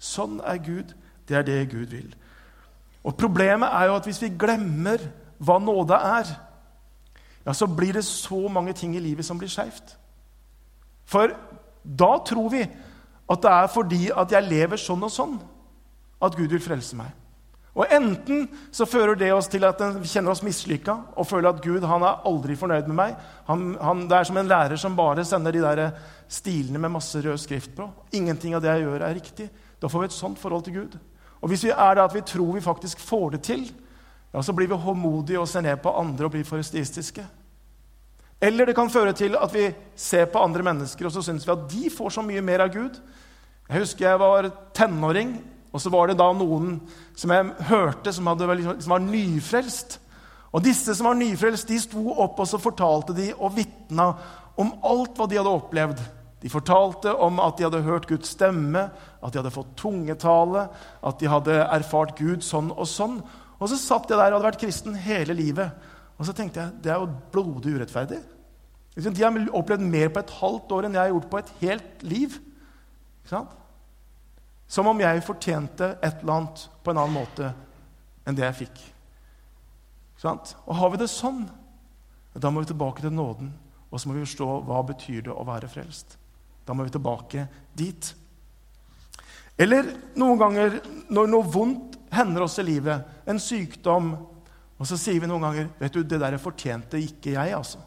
Sånn 0.02 0.40
er 0.46 0.62
Gud. 0.62 0.94
Det 1.30 1.38
er 1.38 1.46
det 1.46 1.60
Gud 1.72 1.94
vil. 1.94 2.10
Og 3.06 3.16
Problemet 3.18 3.70
er 3.70 3.90
jo 3.90 3.98
at 3.98 4.08
hvis 4.10 4.22
vi 4.22 4.34
glemmer 4.38 5.02
hva 5.42 5.58
nåde 5.62 5.98
er, 5.98 6.32
ja, 7.46 7.54
så 7.54 7.68
blir 7.68 7.94
det 7.94 8.06
så 8.06 8.48
mange 8.52 8.74
ting 8.78 8.96
i 8.96 9.04
livet 9.04 9.26
som 9.26 9.40
blir 9.40 9.50
skeivt. 9.52 9.96
For 11.06 11.34
da 11.84 12.12
tror 12.26 12.52
vi 12.54 12.62
at 13.32 13.42
det 13.42 13.52
er 13.52 13.72
fordi 13.72 14.04
at 14.12 14.32
jeg 14.36 14.50
lever 14.50 14.80
sånn 14.80 15.04
og 15.08 15.12
sånn, 15.12 15.40
at 16.22 16.38
Gud 16.38 16.52
vil 16.54 16.64
frelse 16.64 16.98
meg. 17.00 17.12
Og 17.72 17.88
Enten 17.88 18.50
så 18.76 18.86
fører 18.86 19.16
det 19.16 19.30
oss 19.32 19.48
til 19.48 19.64
at 19.64 19.80
vi 20.02 20.10
kjenner 20.12 20.34
oss 20.34 20.44
mislykka 20.44 20.96
og 21.16 21.28
føler 21.28 21.54
at 21.54 21.62
Gud 21.64 21.86
han 21.88 22.04
er 22.04 22.26
aldri 22.28 22.58
fornøyd 22.60 22.90
med 22.90 22.98
meg. 22.98 23.14
Han, 23.48 23.70
han, 23.80 24.02
det 24.12 24.18
er 24.18 24.28
som 24.28 24.40
en 24.42 24.52
lærer 24.52 24.80
som 24.80 24.98
bare 24.98 25.24
sender 25.28 25.56
de 25.56 25.64
der 25.64 25.84
stilene 26.32 26.82
med 26.84 26.92
masse 26.98 27.22
rød 27.24 27.40
skrift 27.40 27.72
på. 27.78 27.88
Ingenting 28.12 28.58
av 28.58 28.64
det 28.64 28.74
jeg 28.74 28.84
gjør, 28.84 29.06
er 29.08 29.16
riktig. 29.16 29.48
Da 29.80 29.88
får 29.88 30.04
vi 30.04 30.10
et 30.12 30.18
sånt 30.18 30.42
forhold 30.42 30.68
til 30.68 30.82
Gud. 30.82 31.00
Og 31.40 31.50
hvis 31.50 31.64
vi 31.64 31.72
er 31.72 31.96
det 31.96 32.04
at 32.04 32.16
vi 32.16 32.26
tror 32.28 32.52
vi 32.58 32.66
faktisk 32.66 33.00
får 33.00 33.38
det 33.38 33.42
til, 33.48 33.64
ja, 34.32 34.42
så 34.44 34.54
blir 34.56 34.70
vi 34.72 34.80
håndmodige 34.80 35.40
og 35.42 35.50
ser 35.50 35.66
ned 35.66 35.82
på 35.84 35.92
andre 36.00 36.28
og 36.28 36.36
blir 36.36 36.48
forestistiske. 36.48 37.24
Eller 38.42 38.66
det 38.66 38.76
kan 38.76 38.90
føre 38.90 39.14
til 39.14 39.36
at 39.38 39.54
vi 39.54 39.68
ser 39.96 40.30
på 40.32 40.42
andre 40.42 40.64
mennesker 40.66 41.06
og 41.06 41.14
så 41.14 41.24
syns 41.26 41.46
vi 41.46 41.54
at 41.54 41.66
de 41.70 41.90
får 41.94 42.16
så 42.16 42.24
mye 42.26 42.42
mer 42.42 42.64
av 42.66 42.72
Gud. 42.74 42.96
Jeg 43.70 43.84
husker 43.84 44.08
jeg 44.08 44.20
var 44.20 44.50
tenåring, 44.76 45.36
og 45.72 45.82
så 45.82 45.92
var 45.94 46.10
det 46.10 46.18
da 46.20 46.32
noen 46.36 46.80
som 47.16 47.32
jeg 47.32 47.52
hørte 47.70 48.12
som, 48.12 48.28
hadde, 48.28 48.64
som 48.82 48.96
var 48.96 49.04
nyfrelst. 49.06 50.00
Og 50.52 50.64
disse 50.66 50.96
som 50.98 51.08
var 51.08 51.20
nyfrelst, 51.20 51.70
de 51.70 51.78
sto 51.80 52.10
opp 52.20 52.42
og 52.42 52.50
så 52.50 52.60
fortalte 52.60 53.16
de 53.16 53.30
og 53.38 53.54
vitna 53.56 54.10
om 54.60 54.74
alt 54.84 55.16
hva 55.16 55.30
de 55.30 55.40
hadde 55.40 55.54
opplevd. 55.62 56.02
De 56.42 56.50
fortalte 56.50 57.14
om 57.14 57.40
at 57.40 57.58
de 57.58 57.68
hadde 57.68 57.84
hørt 57.86 58.10
Guds 58.10 58.34
stemme, 58.34 58.88
at 59.22 59.32
de 59.32 59.40
hadde 59.40 59.54
fått 59.54 59.76
tungetale, 59.78 60.66
at 61.06 61.22
de 61.22 61.30
hadde 61.30 61.60
erfart 61.70 62.18
Gud 62.18 62.44
sånn 62.44 62.72
og 62.74 62.90
sånn. 62.90 63.20
Og 63.62 63.70
så 63.70 63.78
satt 63.78 64.10
jeg 64.10 64.18
der 64.18 64.32
og 64.32 64.40
hadde 64.40 64.48
vært 64.50 64.62
kristen 64.64 64.98
hele 64.98 65.36
livet. 65.38 65.70
Og 66.18 66.26
så 66.26 66.34
tenkte 66.38 66.64
jeg 66.64 66.84
det 66.84 66.94
er 66.94 67.02
jo 67.02 67.12
blodig 67.34 67.76
urettferdig. 67.78 68.20
De 68.98 69.24
har 69.24 69.38
opplevd 69.56 69.86
mer 69.88 70.10
på 70.12 70.20
et 70.20 70.34
halvt 70.42 70.74
år 70.76 70.86
enn 70.88 70.98
jeg 70.98 71.06
har 71.06 71.14
gjort 71.14 71.30
på 71.32 71.40
et 71.40 71.52
helt 71.62 72.04
liv. 72.04 72.38
Som 74.72 74.90
om 74.90 75.04
jeg 75.04 75.24
fortjente 75.24 75.94
et 76.02 76.24
eller 76.24 76.36
annet 76.40 76.66
på 76.84 76.92
en 76.92 77.00
annen 77.04 77.16
måte 77.22 77.52
enn 78.26 78.38
det 78.38 78.48
jeg 78.48 78.60
fikk. 78.66 78.82
Og 80.26 80.76
har 80.78 80.92
vi 80.94 81.02
det 81.02 81.10
sånn, 81.10 81.46
da 82.34 82.52
må 82.52 82.62
vi 82.62 82.72
tilbake 82.74 83.04
til 83.04 83.14
nåden. 83.14 83.54
Og 83.92 84.00
så 84.00 84.10
må 84.10 84.16
vi 84.16 84.26
forstå 84.26 84.50
hva 84.68 84.82
betyr 84.88 85.26
det 85.26 85.34
å 85.34 85.48
være 85.48 85.70
frelst. 85.72 86.18
Da 86.66 86.76
må 86.76 86.86
vi 86.88 86.94
tilbake 86.94 87.48
dit. 87.78 88.12
Eller 89.60 89.90
noen 90.20 90.40
ganger 90.40 90.78
når 91.12 91.32
noe 91.32 91.50
vondt 91.52 91.98
hender 92.12 92.46
oss 92.46 92.60
i 92.60 92.66
livet, 92.68 93.08
en 93.26 93.40
sykdom, 93.40 94.12
og 94.82 94.88
så 94.90 94.98
sier 94.98 95.22
vi 95.22 95.30
noen 95.30 95.46
ganger 95.46 95.70
vet 95.80 95.94
du, 95.94 96.04
'Det 96.04 96.20
der 96.20 96.38
fortjente 96.38 97.00
ikke 97.00 97.34
jeg', 97.38 97.56
altså. 97.56 97.80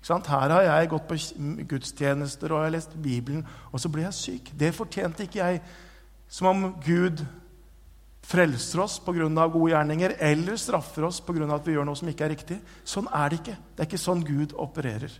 Her 0.00 0.48
har 0.48 0.62
jeg 0.62 0.88
gått 0.88 1.08
på 1.08 1.16
gudstjenester 1.68 2.52
og 2.52 2.62
jeg 2.62 2.70
har 2.70 2.70
lest 2.70 2.94
Bibelen, 3.02 3.46
og 3.72 3.80
så 3.80 3.88
ble 3.88 4.02
jeg 4.02 4.14
syk. 4.14 4.52
Det 4.56 4.74
fortjente 4.74 5.22
ikke 5.22 5.44
jeg. 5.44 5.60
Som 6.28 6.46
om 6.46 6.74
Gud 6.80 7.20
frelser 8.22 8.80
oss 8.80 8.98
pga. 8.98 9.46
gode 9.48 9.72
gjerninger 9.72 10.16
eller 10.18 10.56
straffer 10.56 11.04
oss 11.04 11.20
pga. 11.20 11.54
at 11.54 11.66
vi 11.66 11.72
gjør 11.72 11.84
noe 11.84 11.96
som 11.96 12.08
ikke 12.08 12.24
er 12.24 12.30
riktig. 12.30 12.60
Sånn 12.84 13.08
er 13.12 13.28
det 13.28 13.40
ikke. 13.40 13.56
Det 13.76 13.80
er 13.80 13.88
ikke 13.90 13.98
sånn 13.98 14.24
Gud 14.24 14.54
opererer. 14.56 15.18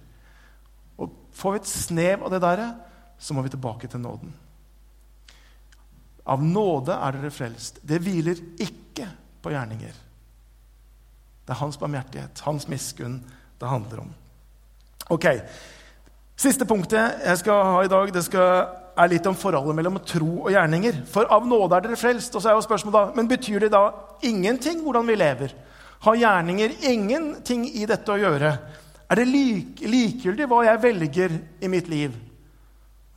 Og 0.98 1.10
Får 1.32 1.52
vi 1.52 1.58
et 1.58 1.66
snev 1.66 2.22
av 2.24 2.30
det 2.30 2.40
der, 2.40 2.74
så 3.18 3.34
må 3.34 3.42
vi 3.42 3.48
tilbake 3.48 3.88
til 3.88 4.00
nåden. 4.00 4.32
Av 6.30 6.42
nåde 6.44 6.94
er 6.94 7.18
dere 7.18 7.32
frelst. 7.34 7.80
Det 7.82 7.98
hviler 8.02 8.38
ikke 8.62 9.08
på 9.42 9.52
gjerninger. 9.52 9.98
Det 11.44 11.54
er 11.56 11.58
hans 11.58 11.78
barmhjertighet, 11.80 12.42
hans 12.46 12.68
miskunn, 12.70 13.18
det 13.60 13.68
handler 13.68 14.04
om. 14.04 14.12
Ok, 15.10 15.26
Siste 16.40 16.64
punktet 16.64 17.20
jeg 17.20 17.38
skal 17.42 17.66
ha 17.68 17.80
i 17.84 17.88
dag, 17.92 18.10
det 18.14 18.22
skal, 18.24 18.70
er 18.96 19.10
litt 19.12 19.26
om 19.28 19.36
forholdet 19.36 19.76
mellom 19.76 19.98
tro 20.08 20.46
og 20.46 20.52
gjerninger. 20.54 21.02
For 21.10 21.28
av 21.28 21.44
nåde 21.48 21.76
er 21.76 21.84
dere 21.84 21.98
frelst. 22.00 22.32
Og 22.32 22.40
så 22.40 22.48
er 22.48 22.56
jo 22.56 22.64
spørsmålet 22.64 22.96
da, 22.96 23.02
Men 23.16 23.28
betyr 23.28 23.66
det 23.66 23.72
da 23.74 23.82
ingenting 24.24 24.80
hvordan 24.80 25.08
vi 25.10 25.18
lever? 25.20 25.52
Har 26.00 26.16
gjerninger 26.16 26.78
ingenting 26.88 27.66
i 27.68 27.84
dette 27.84 28.08
å 28.14 28.16
gjøre? 28.16 28.54
Er 29.10 29.20
det 29.20 29.26
like, 29.28 29.84
likegyldig 29.84 30.48
hva 30.48 30.62
jeg 30.64 30.82
velger 30.86 31.36
i 31.60 31.68
mitt 31.68 31.90
liv? 31.92 32.14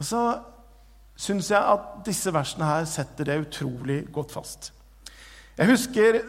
Og 0.02 0.08
så 0.10 0.24
syns 1.24 1.52
jeg 1.54 1.60
at 1.60 2.00
disse 2.06 2.32
versene 2.36 2.68
her 2.68 2.88
setter 2.90 3.30
det 3.30 3.42
utrolig 3.46 4.02
godt 4.12 4.34
fast. 4.36 4.72
Jeg 5.58 5.70
husker 5.70 6.20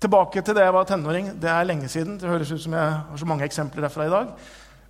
tilbake 0.00 0.42
til 0.42 0.56
da 0.56 0.64
jeg 0.64 0.74
var 0.74 0.86
tenåring. 0.88 1.30
Det 1.40 1.50
er 1.50 1.68
lenge 1.68 1.88
siden. 1.88 2.18
Det 2.20 2.28
høres 2.28 2.52
ut 2.52 2.62
som 2.62 2.74
jeg 2.74 2.92
har 2.96 3.20
så 3.20 3.28
mange 3.28 3.46
eksempler 3.46 3.86
derfra 3.86 4.06
i 4.06 4.12
dag. 4.12 4.32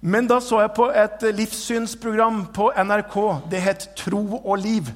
Men 0.01 0.29
da 0.29 0.39
så 0.41 0.61
jeg 0.63 0.75
på 0.77 0.89
et 0.95 1.25
livssynsprogram 1.35 2.45
på 2.55 2.71
NRK. 2.77 3.17
Det 3.51 3.63
het 3.63 3.89
Tro 3.99 4.23
og 4.39 4.59
liv. 4.59 4.91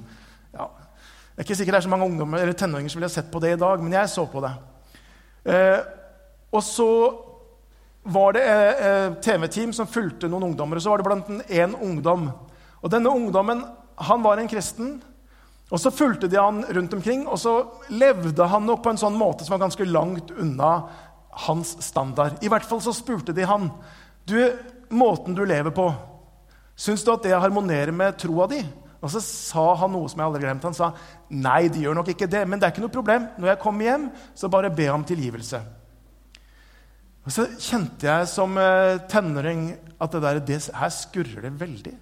Ja, 0.55 0.69
det 0.69 1.43
er 1.43 1.49
ikke 1.49 1.59
sikkert 1.59 1.79
det 1.79 1.81
er 1.83 1.89
så 1.89 1.95
mange 1.95 2.07
ungdommer 2.07 2.43
eller 2.43 2.57
tenåringer 2.57 2.93
som 2.93 3.01
ville 3.01 3.13
sett 3.13 3.33
på 3.33 3.41
det 3.43 3.55
i 3.55 3.61
dag, 3.61 3.83
men 3.83 3.97
jeg 3.97 4.13
så 4.13 4.27
på 4.29 4.43
det. 4.45 4.53
Eh, 5.45 5.81
og 6.53 6.63
så 6.65 6.91
var 8.05 8.33
det 8.37 8.45
eh, 8.45 9.09
TV-team 9.23 9.73
som 9.77 9.89
fulgte 9.89 10.29
noen 10.29 10.51
ungdommer. 10.51 10.77
og 10.77 10.83
Så 10.83 10.91
var 10.91 11.01
det 11.01 11.09
blant 11.09 11.29
en 11.49 11.75
ungdom 11.75 12.31
og 12.81 12.93
Denne 12.93 13.13
ungdommen 13.13 13.63
han 14.01 14.23
var 14.25 14.41
en 14.41 14.49
kristen. 14.49 14.95
og 15.71 15.81
Så 15.81 15.93
fulgte 15.93 16.29
de 16.29 16.41
han 16.41 16.65
rundt 16.65 16.95
omkring, 16.97 17.27
og 17.29 17.39
så 17.39 17.55
levde 17.93 18.47
han 18.49 18.67
nok 18.67 18.83
på 18.83 18.95
en 18.95 19.01
sånn 19.01 19.19
måte 19.19 19.45
som 19.45 19.55
var 19.57 19.67
ganske 19.67 19.87
langt 19.87 20.33
unna 20.33 20.73
hans 21.47 21.77
standard. 21.85 22.41
I 22.43 22.51
hvert 22.51 22.67
fall 22.67 22.81
så 22.83 22.95
spurte 22.97 23.37
de 23.37 23.47
han 23.47 23.71
du, 24.27 24.39
måten 24.91 25.37
du 25.37 25.45
lever 25.45 25.73
på, 25.75 25.91
syns 26.79 27.05
du 27.05 27.13
at 27.13 27.25
det 27.27 27.37
harmonerer 27.37 27.93
med 27.95 28.19
troa 28.19 28.49
di? 28.51 28.61
Og 29.01 29.09
så 29.15 29.21
sa 29.25 29.67
han 29.81 29.95
noe 29.95 30.09
som 30.13 30.21
jeg 30.21 30.29
aldri 30.29 30.43
glemte. 30.45 30.69
Han 30.69 30.77
sa 30.77 30.91
nei, 31.33 31.71
det 31.73 31.81
gjør 31.81 31.97
nok 31.97 32.11
ikke 32.13 32.29
det, 32.29 32.43
men 32.49 32.61
det 32.61 32.69
er 32.69 32.75
ikke 32.75 32.85
noe 32.85 32.93
problem. 32.93 33.31
Når 33.41 33.55
jeg 33.55 33.61
kommer 33.63 33.89
hjem, 33.89 34.09
så 34.37 34.51
bare 34.53 34.73
be 34.77 34.91
om 34.93 35.07
tilgivelse. 35.09 35.61
Og 37.25 37.33
så 37.33 37.47
kjente 37.61 38.09
jeg 38.09 38.29
som 38.29 38.57
eh, 38.61 39.01
tenåring 39.09 39.71
at 40.01 40.13
det 40.13 40.23
der, 40.25 40.41
det, 40.45 40.61
her 40.77 40.93
skurrer 40.93 41.47
det 41.47 41.55
veldig. 41.61 41.95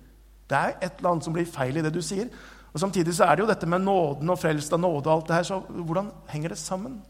Det 0.49 0.57
er 0.57 0.79
et 0.81 0.99
eller 0.99 1.11
annet 1.13 1.27
som 1.27 1.35
blir 1.37 1.49
feil 1.49 1.77
i 1.77 1.85
det 1.85 1.93
du 1.95 2.01
sier. 2.05 2.31
Og 2.73 2.81
Samtidig 2.81 3.15
så 3.17 3.27
er 3.27 3.37
det 3.37 3.45
jo 3.45 3.51
dette 3.51 3.69
med 3.69 3.85
nåden 3.85 4.31
og 4.31 4.39
frelst 4.41 4.73
av 4.73 4.81
nåde 4.81 5.09
og 5.09 5.15
alt 5.15 5.29
det 5.29 5.39
her. 5.39 5.47
Så 5.49 5.61
hvordan 5.69 6.11
henger 6.29 6.55
det 6.55 6.59
sammen? 6.61 7.01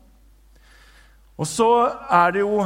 Og 1.38 1.46
så 1.46 1.70
er 2.10 2.34
det 2.34 2.40
jo 2.40 2.62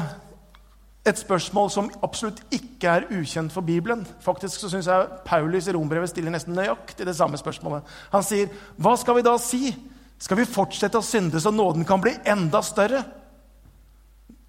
et 1.04 1.18
spørsmål 1.18 1.70
som 1.70 1.90
absolutt 2.06 2.40
ikke 2.54 2.88
er 2.88 3.08
ukjent 3.10 3.52
for 3.52 3.66
Bibelen. 3.66 4.04
Faktisk 4.22 4.60
så 4.60 4.70
syns 4.70 4.86
jeg 4.86 5.08
Paulus 5.26 5.66
i 5.66 5.74
Rombrevet 5.74 6.12
stiller 6.12 6.30
nesten 6.30 6.54
nøyaktig 6.54 7.06
det 7.06 7.16
samme 7.18 7.40
spørsmålet. 7.40 7.82
Han 8.12 8.22
sier, 8.22 8.48
'Hva 8.78 8.96
skal 8.96 9.16
vi 9.16 9.22
da 9.22 9.36
si? 9.38 9.74
Skal 10.18 10.36
vi 10.36 10.44
fortsette 10.44 10.98
å 10.98 11.02
synde 11.02 11.40
så 11.40 11.50
nåden 11.50 11.84
kan 11.84 12.00
bli 12.00 12.14
enda 12.24 12.62
større?' 12.62 13.04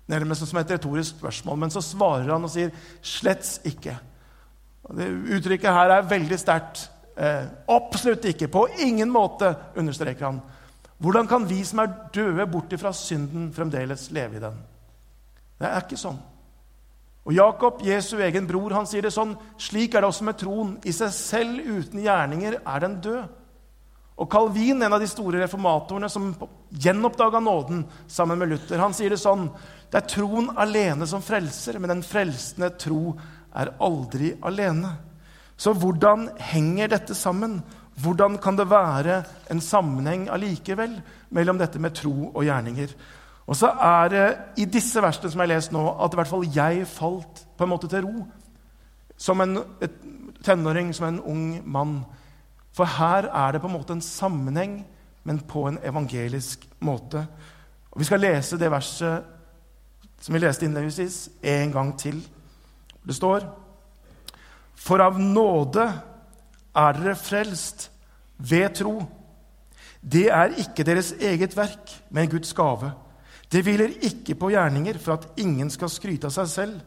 Nærmest 0.07 0.47
som 0.47 0.59
et 0.59 0.71
retorisk 0.71 1.15
spørsmål, 1.15 1.57
men 1.57 1.69
så 1.69 1.81
svarer 1.81 2.31
han 2.31 2.43
og 2.43 2.49
sier, 2.49 2.71
'Slett 3.01 3.61
ikke'. 3.65 4.12
Det 4.91 5.07
uttrykket 5.37 5.71
her 5.71 5.93
er 5.95 6.09
veldig 6.09 6.39
sterkt. 6.39 6.89
Eh, 7.15 7.45
absolutt 7.71 8.25
ikke. 8.25 8.49
På 8.51 8.65
ingen 8.83 9.09
måte, 9.09 9.53
understreker 9.75 10.25
han. 10.25 10.41
Hvordan 11.03 11.27
kan 11.27 11.47
vi 11.47 11.63
som 11.63 11.79
er 11.83 11.93
døde 12.13 12.45
bort 12.47 12.73
fra 12.79 12.93
synden, 12.95 13.51
fremdeles 13.53 14.09
leve 14.11 14.37
i 14.37 14.43
den? 14.43 14.59
Det 15.59 15.69
er 15.69 15.83
ikke 15.83 15.99
sånn. 15.99 16.19
Og 17.23 17.35
Jakob, 17.35 17.79
Jesu 17.87 18.17
egen 18.19 18.47
bror, 18.47 18.73
han 18.75 18.87
sier 18.89 19.05
det 19.05 19.13
sånn 19.15 19.37
Slik 19.61 19.95
er 19.95 20.03
det 20.03 20.09
også 20.09 20.27
med 20.27 20.39
troen. 20.39 20.73
I 20.83 20.91
seg 20.95 21.13
selv 21.15 21.63
uten 21.63 22.03
gjerninger 22.03 22.59
er 22.59 22.83
den 22.83 22.99
død. 23.03 23.39
Og 24.13 24.29
Calvin, 24.29 24.83
en 24.83 24.93
av 24.93 25.01
de 25.01 25.07
store 25.09 25.39
reformatorene 25.41 26.09
som 26.11 26.33
gjenoppdaga 26.83 27.39
nåden 27.41 27.81
sammen 28.07 28.37
med 28.37 28.51
Luther, 28.51 28.77
han 28.77 28.93
sier 28.93 29.15
det 29.15 29.21
sånn 29.21 29.47
Det 29.89 30.01
er 30.01 30.09
troen 30.09 30.51
alene 30.57 31.07
som 31.09 31.21
frelser, 31.21 31.79
men 31.79 31.95
den 31.95 32.03
frelsende 32.05 32.69
tro 32.81 33.15
er 33.55 33.73
aldri 33.81 34.33
alene. 34.43 34.95
Så 35.57 35.73
hvordan 35.77 36.29
henger 36.39 36.91
dette 36.91 37.15
sammen? 37.15 37.61
Hvordan 38.01 38.37
kan 38.41 38.57
det 38.57 38.69
være 38.69 39.21
en 39.53 39.61
sammenheng 39.61 40.27
allikevel 40.33 40.95
mellom 41.29 41.59
dette 41.61 41.79
med 41.79 41.93
tro 41.95 42.31
og 42.33 42.43
gjerninger? 42.43 42.95
Og 43.47 43.55
så 43.59 43.69
er 43.75 44.09
det 44.09 44.25
i 44.63 44.65
disse 44.65 45.01
versene 45.03 45.29
som 45.31 45.41
jeg 45.41 45.49
har 45.49 45.55
lest 45.55 45.73
nå, 45.75 45.83
at 45.99 46.13
i 46.13 46.19
hvert 46.19 46.31
fall 46.31 46.47
jeg 46.55 46.87
falt 46.87 47.43
på 47.57 47.65
en 47.65 47.73
måte 47.73 47.89
til 47.91 48.05
ro. 48.05 48.25
Som 49.17 49.43
en 49.43 49.59
tenåring, 50.43 50.93
som 50.95 51.07
en 51.07 51.21
ung 51.21 51.61
mann. 51.65 51.99
For 52.73 52.89
her 52.89 53.27
er 53.29 53.51
det 53.51 53.61
på 53.61 53.69
en 53.69 53.75
måte 53.77 53.93
en 53.93 54.01
sammenheng, 54.01 54.81
men 55.23 55.39
på 55.39 55.67
en 55.67 55.77
evangelisk 55.83 56.65
måte. 56.79 57.27
Og 57.91 57.99
Vi 57.99 58.09
skal 58.09 58.19
lese 58.19 58.57
det 58.57 58.71
verset 58.71 59.23
som 60.23 60.33
vi 60.33 60.39
leste 60.39 60.65
innledningsvis, 60.65 61.29
en 61.43 61.71
gang 61.71 61.99
til. 61.99 62.21
Det 63.03 63.15
står 63.15 63.45
For 64.79 65.03
av 65.03 65.19
nåde 65.19 65.85
er 66.73 66.97
dere 66.97 67.15
frelst 67.19 67.89
ved 68.37 68.73
tro. 68.79 68.95
Det 70.01 70.25
er 70.33 70.57
ikke 70.59 70.83
deres 70.83 71.13
eget 71.21 71.55
verk, 71.55 71.93
men 72.11 72.29
Guds 72.31 72.51
gave. 72.57 72.91
Det 73.47 73.61
hviler 73.63 73.93
ikke 74.03 74.35
på 74.35 74.49
gjerninger 74.51 74.97
for 74.99 75.15
at 75.15 75.27
ingen 75.39 75.69
skal 75.71 75.91
skryte 75.91 76.27
av 76.27 76.33
seg 76.35 76.49
selv. 76.51 76.81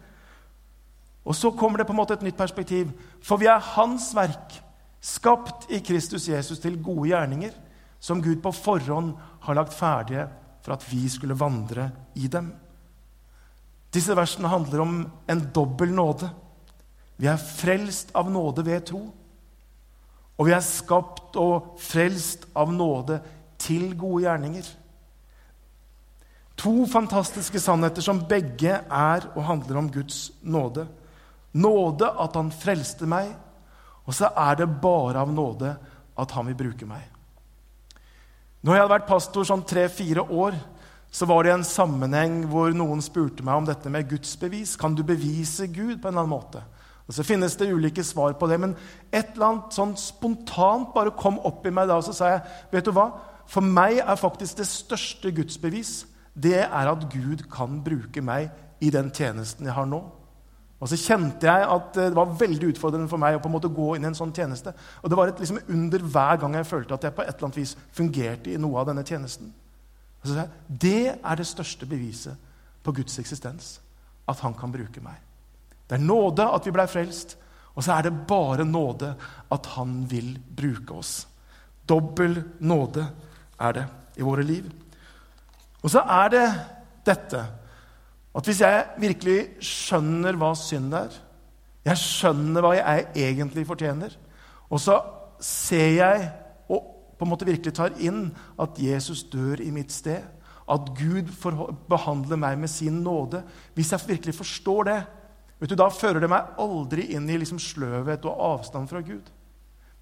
Og 1.27 1.35
så 1.35 1.53
kommer 1.55 1.81
det 1.81 1.87
på 1.89 1.95
en 1.95 2.01
måte 2.01 2.17
et 2.19 2.27
nytt 2.27 2.39
perspektiv. 2.39 2.91
For 3.25 3.41
vi 3.41 3.49
er 3.51 3.63
Hans 3.75 4.11
verk, 4.15 4.59
skapt 5.01 5.71
i 5.71 5.81
Kristus 5.87 6.29
Jesus 6.29 6.61
til 6.63 6.81
gode 6.83 7.09
gjerninger, 7.13 7.55
som 8.01 8.21
Gud 8.23 8.43
på 8.43 8.53
forhånd 8.53 9.15
har 9.47 9.57
lagt 9.59 9.75
ferdige 9.75 10.27
for 10.63 10.75
at 10.75 10.85
vi 10.91 11.07
skulle 11.09 11.39
vandre 11.39 11.91
i 12.19 12.27
dem. 12.31 12.51
Disse 13.97 14.17
versene 14.17 14.51
handler 14.53 14.83
om 14.85 14.97
en 15.27 15.45
dobbel 15.55 15.95
nåde. 15.97 16.29
Vi 17.17 17.29
er 17.31 17.41
frelst 17.41 18.13
av 18.17 18.29
nåde 18.29 18.65
ved 18.67 18.85
tro. 18.91 19.07
Og 20.37 20.49
vi 20.49 20.53
er 20.53 20.65
skapt 20.65 21.39
og 21.41 21.79
frelst 21.81 22.45
av 22.53 22.75
nåde 22.75 23.23
til 23.61 23.95
gode 23.97 24.27
gjerninger. 24.27 24.69
To 26.61 26.85
fantastiske 26.89 27.61
sannheter 27.61 28.05
som 28.05 28.23
begge 28.29 28.79
er 28.85 29.27
og 29.35 29.45
handler 29.49 29.81
om 29.81 29.91
Guds 29.93 30.31
nåde. 30.45 30.87
Nåde 31.57 32.09
at 32.21 32.37
han 32.37 32.53
frelste 32.53 33.09
meg, 33.09 33.33
og 34.05 34.17
så 34.17 34.29
er 34.29 34.61
det 34.61 34.69
bare 34.83 35.25
av 35.25 35.33
nåde 35.33 35.73
at 36.17 36.33
han 36.37 36.49
vil 36.49 36.59
bruke 36.67 36.89
meg. 36.89 37.01
Når 38.61 38.75
jeg 38.75 38.83
hadde 38.83 38.95
vært 38.97 39.09
pastor 39.09 39.47
sånn 39.49 39.65
tre-fire 39.69 40.25
år, 40.33 40.57
så 41.17 41.25
var 41.25 41.47
det 41.47 41.53
en 41.55 41.65
sammenheng 41.65 42.43
hvor 42.51 42.75
noen 42.77 43.01
spurte 43.05 43.45
meg 43.47 43.57
om 43.57 43.69
dette 43.69 43.89
med 43.93 44.09
gudsbevis. 44.11 44.75
Kan 44.77 44.97
du 44.97 45.01
bevise 45.07 45.65
Gud 45.71 45.95
på 45.97 46.11
en 46.11 46.13
eller 46.13 46.27
annen 46.27 46.35
måte? 46.35 46.61
Og 47.07 47.15
Så 47.15 47.25
finnes 47.25 47.55
det 47.57 47.71
ulike 47.73 48.05
svar 48.05 48.35
på 48.37 48.49
det, 48.51 48.59
men 48.61 48.75
et 49.15 49.31
eller 49.33 49.47
annet 49.47 49.77
sånn 49.79 49.95
spontant 49.97 50.91
bare 50.93 51.15
kom 51.17 51.39
opp 51.39 51.65
i 51.65 51.73
meg 51.73 51.89
da, 51.89 51.97
og 52.01 52.05
så 52.05 52.13
sa 52.13 52.35
jeg, 52.35 52.43
vet 52.75 52.85
du 52.85 52.93
hva? 52.93 53.07
For 53.49 53.65
meg 53.65 54.03
er 54.03 54.19
faktisk 54.21 54.59
det 54.59 54.67
største 54.69 55.31
gudsbevis 55.33 56.03
det 56.37 56.59
er 56.67 56.91
at 56.91 57.09
Gud 57.09 57.47
kan 57.49 57.79
bruke 57.85 58.21
meg 58.21 58.51
i 58.83 58.91
den 58.93 59.09
tjenesten 59.15 59.71
jeg 59.71 59.77
har 59.77 59.87
nå. 59.89 60.03
Og 60.77 60.91
så 60.91 60.99
kjente 61.01 61.49
jeg 61.49 61.69
at 61.73 61.95
det 61.97 62.17
var 62.17 62.35
veldig 62.37 62.75
utfordrende 62.75 63.09
for 63.09 63.23
meg 63.23 63.39
å 63.39 63.41
på 63.41 63.49
en 63.49 63.55
måte 63.55 63.73
gå 63.73 63.95
inn 63.97 64.05
i 64.05 64.11
en 64.11 64.19
sånn 64.19 64.35
tjeneste. 64.37 64.75
Og 65.01 65.09
det 65.09 65.17
var 65.17 65.31
et 65.33 65.39
liksom 65.41 65.63
under 65.73 66.05
hver 66.05 66.43
gang 66.43 66.59
jeg 66.59 66.69
følte 66.69 66.99
at 66.99 67.07
jeg 67.07 67.17
på 67.17 67.25
et 67.25 67.33
eller 67.33 67.49
annet 67.49 67.63
vis 67.63 67.73
fungerte 67.97 68.53
i 68.53 68.59
noe 68.61 68.83
av 68.83 68.91
denne 68.91 69.07
tjenesten. 69.07 69.55
Og 69.55 69.55
så 69.55 69.55
sa 69.55 69.55
jeg, 69.55 70.16
Det 70.69 71.17
er 71.17 71.39
det 71.39 71.47
største 71.47 71.87
beviset 71.87 72.37
på 72.83 72.95
Guds 72.97 73.19
eksistens. 73.19 73.77
At 74.27 74.41
han 74.43 74.55
kan 74.59 74.73
bruke 74.75 75.03
meg. 75.03 75.21
Det 75.87 75.99
er 75.99 76.03
nåde 76.03 76.47
at 76.51 76.67
vi 76.67 76.75
blei 76.75 76.87
frelst, 76.91 77.37
og 77.77 77.85
så 77.85 77.95
er 77.95 78.07
det 78.07 78.27
bare 78.27 78.65
nåde 78.67 79.13
at 79.53 79.69
han 79.77 80.01
vil 80.11 80.33
bruke 80.57 80.97
oss. 80.97 81.27
Dobbel 81.87 82.41
nåde 82.59 83.05
er 83.61 83.77
det 83.77 83.85
i 84.19 84.27
våre 84.27 84.43
liv. 84.43 84.67
Og 85.85 85.93
så 85.93 86.03
er 86.03 86.33
det 86.33 86.47
dette 87.07 87.45
at 88.37 88.49
hvis 88.49 88.61
jeg 88.61 88.99
virkelig 89.01 89.39
skjønner 89.65 90.37
hva 90.37 90.51
synd 90.59 90.93
er, 90.99 91.15
jeg 91.87 92.01
skjønner 92.03 92.65
hva 92.65 92.73
jeg 92.77 93.07
egentlig 93.15 93.65
fortjener, 93.69 94.17
og 94.69 94.83
så 94.83 94.99
ser 95.41 95.93
jeg 95.95 96.27
på 97.17 97.25
en 97.25 97.33
måte 97.33 97.49
virkelig 97.49 97.75
tar 97.77 97.95
inn 98.03 98.29
at 98.61 98.79
Jesus 98.81 99.25
dør 99.33 99.63
i 99.65 99.71
mitt 99.75 99.95
sted, 99.95 100.25
at 100.67 100.89
Gud 100.99 101.31
behandler 101.89 102.41
meg 102.43 102.57
med 102.59 102.71
sin 102.71 102.97
nåde 103.05 103.45
Hvis 103.77 103.93
jeg 103.95 104.09
virkelig 104.09 104.35
forstår 104.35 104.89
det, 104.89 104.97
vet 105.61 105.71
du, 105.71 105.77
da 105.79 105.87
fører 105.95 106.25
det 106.25 106.31
meg 106.33 106.57
aldri 106.59 107.05
inn 107.15 107.29
i 107.31 107.37
liksom 107.39 107.61
sløvhet 107.63 108.27
og 108.27 108.41
avstand 108.49 108.91
fra 108.91 109.01
Gud. 109.07 109.31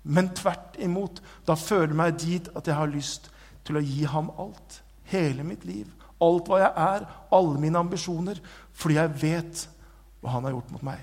Men 0.03 0.33
tvert 0.37 0.79
imot. 0.81 1.21
Da 1.45 1.53
fører 1.57 1.93
det 1.93 2.01
meg 2.01 2.17
dit 2.21 2.49
at 2.57 2.67
jeg 2.67 2.79
har 2.81 2.89
lyst 2.89 3.29
til 3.65 3.77
å 3.77 3.85
gi 3.85 4.09
ham 4.09 4.33
alt. 4.41 4.81
Hele 5.13 5.45
mitt 5.45 5.69
liv 5.69 5.93
alt 6.25 6.51
hva 6.51 6.61
jeg 6.63 6.73
er, 6.85 7.07
alle 7.35 7.61
mine 7.61 7.81
ambisjoner, 7.81 8.41
fordi 8.75 8.99
jeg 8.99 9.17
vet 9.23 9.65
hva 10.23 10.37
han 10.37 10.47
har 10.47 10.57
gjort 10.57 10.73
mot 10.75 10.87
meg. 10.87 11.03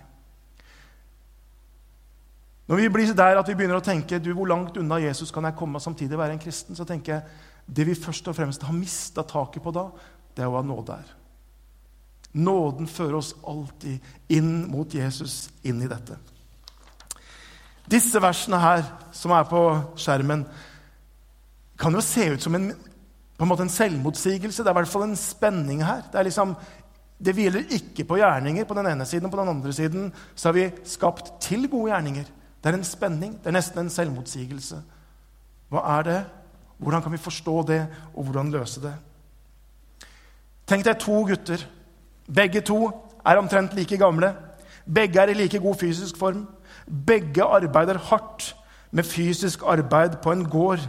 Når 2.70 2.78
vi 2.78 2.90
blir 2.94 3.14
der 3.18 3.40
at 3.40 3.48
vi 3.50 3.56
begynner 3.58 3.80
å 3.80 3.86
tenke 3.86 4.20
du, 4.22 4.32
hvor 4.38 4.50
langt 4.50 4.78
unna 4.78 5.00
Jesus 5.02 5.32
kan 5.34 5.48
jeg 5.48 5.58
komme 5.60 5.80
og 5.80 5.84
samtidig 5.84 6.20
være 6.20 6.38
en 6.38 6.44
kristen, 6.44 6.78
så 6.78 6.86
tenker 6.88 7.14
jeg 7.14 7.24
det 7.68 7.88
vi 7.88 7.96
først 7.96 8.28
og 8.28 8.36
fremst 8.38 8.64
har 8.68 8.76
mista 8.76 9.24
taket 9.28 9.64
på 9.64 9.74
da, 9.76 9.88
det 10.36 10.46
er 10.46 10.52
hva 10.52 10.62
nåde 10.66 10.96
er. 10.96 11.10
Nåden 12.32 12.88
fører 12.88 13.18
oss 13.20 13.34
alltid 13.48 14.00
inn 14.32 14.70
mot 14.72 14.94
Jesus, 14.94 15.50
inn 15.68 15.82
i 15.84 15.90
dette. 15.92 16.16
Disse 17.92 18.22
versene 18.24 18.60
her, 18.62 18.86
som 19.12 19.34
er 19.36 19.50
på 19.50 19.62
skjermen, 20.00 20.46
kan 21.82 21.98
jo 21.98 22.04
se 22.06 22.30
ut 22.36 22.44
som 22.44 22.56
en 22.56 22.72
en 23.42 23.52
en 23.52 23.70
selvmotsigelse. 23.70 24.64
Det 24.64 24.70
er 24.70 24.76
i 24.76 24.80
hvert 24.80 24.88
fall 24.88 25.08
en 25.10 25.16
spenning 25.18 25.84
her. 25.84 26.04
Det, 26.12 26.20
er 26.20 26.24
liksom, 26.24 26.56
det 27.18 27.34
hviler 27.34 27.74
ikke 27.74 28.06
på 28.06 28.20
gjerninger 28.20 28.66
på 28.66 28.74
den 28.78 28.86
ene 28.86 29.06
siden, 29.06 29.26
og 29.26 29.32
på 29.32 29.40
den 29.40 29.50
andre 29.50 29.74
siden 29.74 30.14
så 30.36 30.50
er 30.50 30.54
vi 30.54 30.70
skapt 30.86 31.42
til 31.42 31.68
gode 31.70 31.92
gjerninger. 31.92 32.30
Det 32.64 32.70
er 32.70 32.78
en 32.78 32.84
spenning. 32.84 33.38
Det 33.40 33.48
er 33.48 33.58
nesten 33.58 33.80
en 33.80 33.90
selvmotsigelse. 33.90 34.82
Hva 35.72 35.82
er 35.98 36.04
det? 36.04 36.20
Hvordan 36.78 37.02
kan 37.02 37.12
vi 37.12 37.18
forstå 37.18 37.64
det, 37.68 37.88
og 38.14 38.24
hvordan 38.24 38.52
løse 38.52 38.82
det? 38.82 38.94
Tenk 40.68 40.86
deg 40.86 41.00
to 41.00 41.24
gutter. 41.28 41.66
Begge 42.34 42.62
to 42.62 42.88
er 43.26 43.38
omtrent 43.38 43.74
like 43.74 43.98
gamle. 43.98 44.34
Begge 44.86 45.20
er 45.22 45.30
i 45.30 45.34
like 45.34 45.60
god 45.60 45.76
fysisk 45.76 46.18
form. 46.18 46.48
Begge 47.08 47.44
arbeider 47.44 47.98
hardt 47.98 48.56
med 48.92 49.04
fysisk 49.04 49.62
arbeid 49.66 50.18
på 50.24 50.32
en 50.32 50.46
gård. 50.50 50.80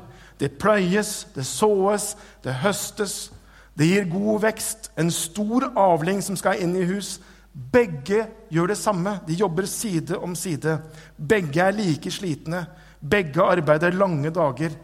Det 0.40 0.52
pløyes, 0.58 1.28
det 1.34 1.46
såes, 1.46 2.16
det 2.44 2.54
høstes. 2.54 3.32
Det 3.78 3.86
gir 3.88 4.10
god 4.10 4.40
vekst, 4.40 4.90
en 4.98 5.10
stor 5.10 5.72
avling 5.76 6.22
som 6.22 6.36
skal 6.36 6.60
inn 6.60 6.76
i 6.76 6.84
hus. 6.84 7.20
Begge 7.52 8.24
gjør 8.52 8.72
det 8.72 8.78
samme. 8.80 9.18
De 9.26 9.36
jobber 9.36 9.68
side 9.68 10.16
om 10.16 10.34
side. 10.38 10.78
Begge 11.16 11.60
er 11.60 11.76
like 11.76 12.10
slitne. 12.12 12.64
Begge 13.00 13.44
arbeider 13.44 13.92
lange 13.92 14.32
dager. 14.32 14.74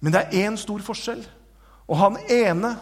Men 0.00 0.14
det 0.14 0.22
er 0.22 0.48
én 0.48 0.56
stor 0.60 0.80
forskjell. 0.84 1.22
Og 1.88 1.98
han 2.00 2.18
ene 2.32 2.74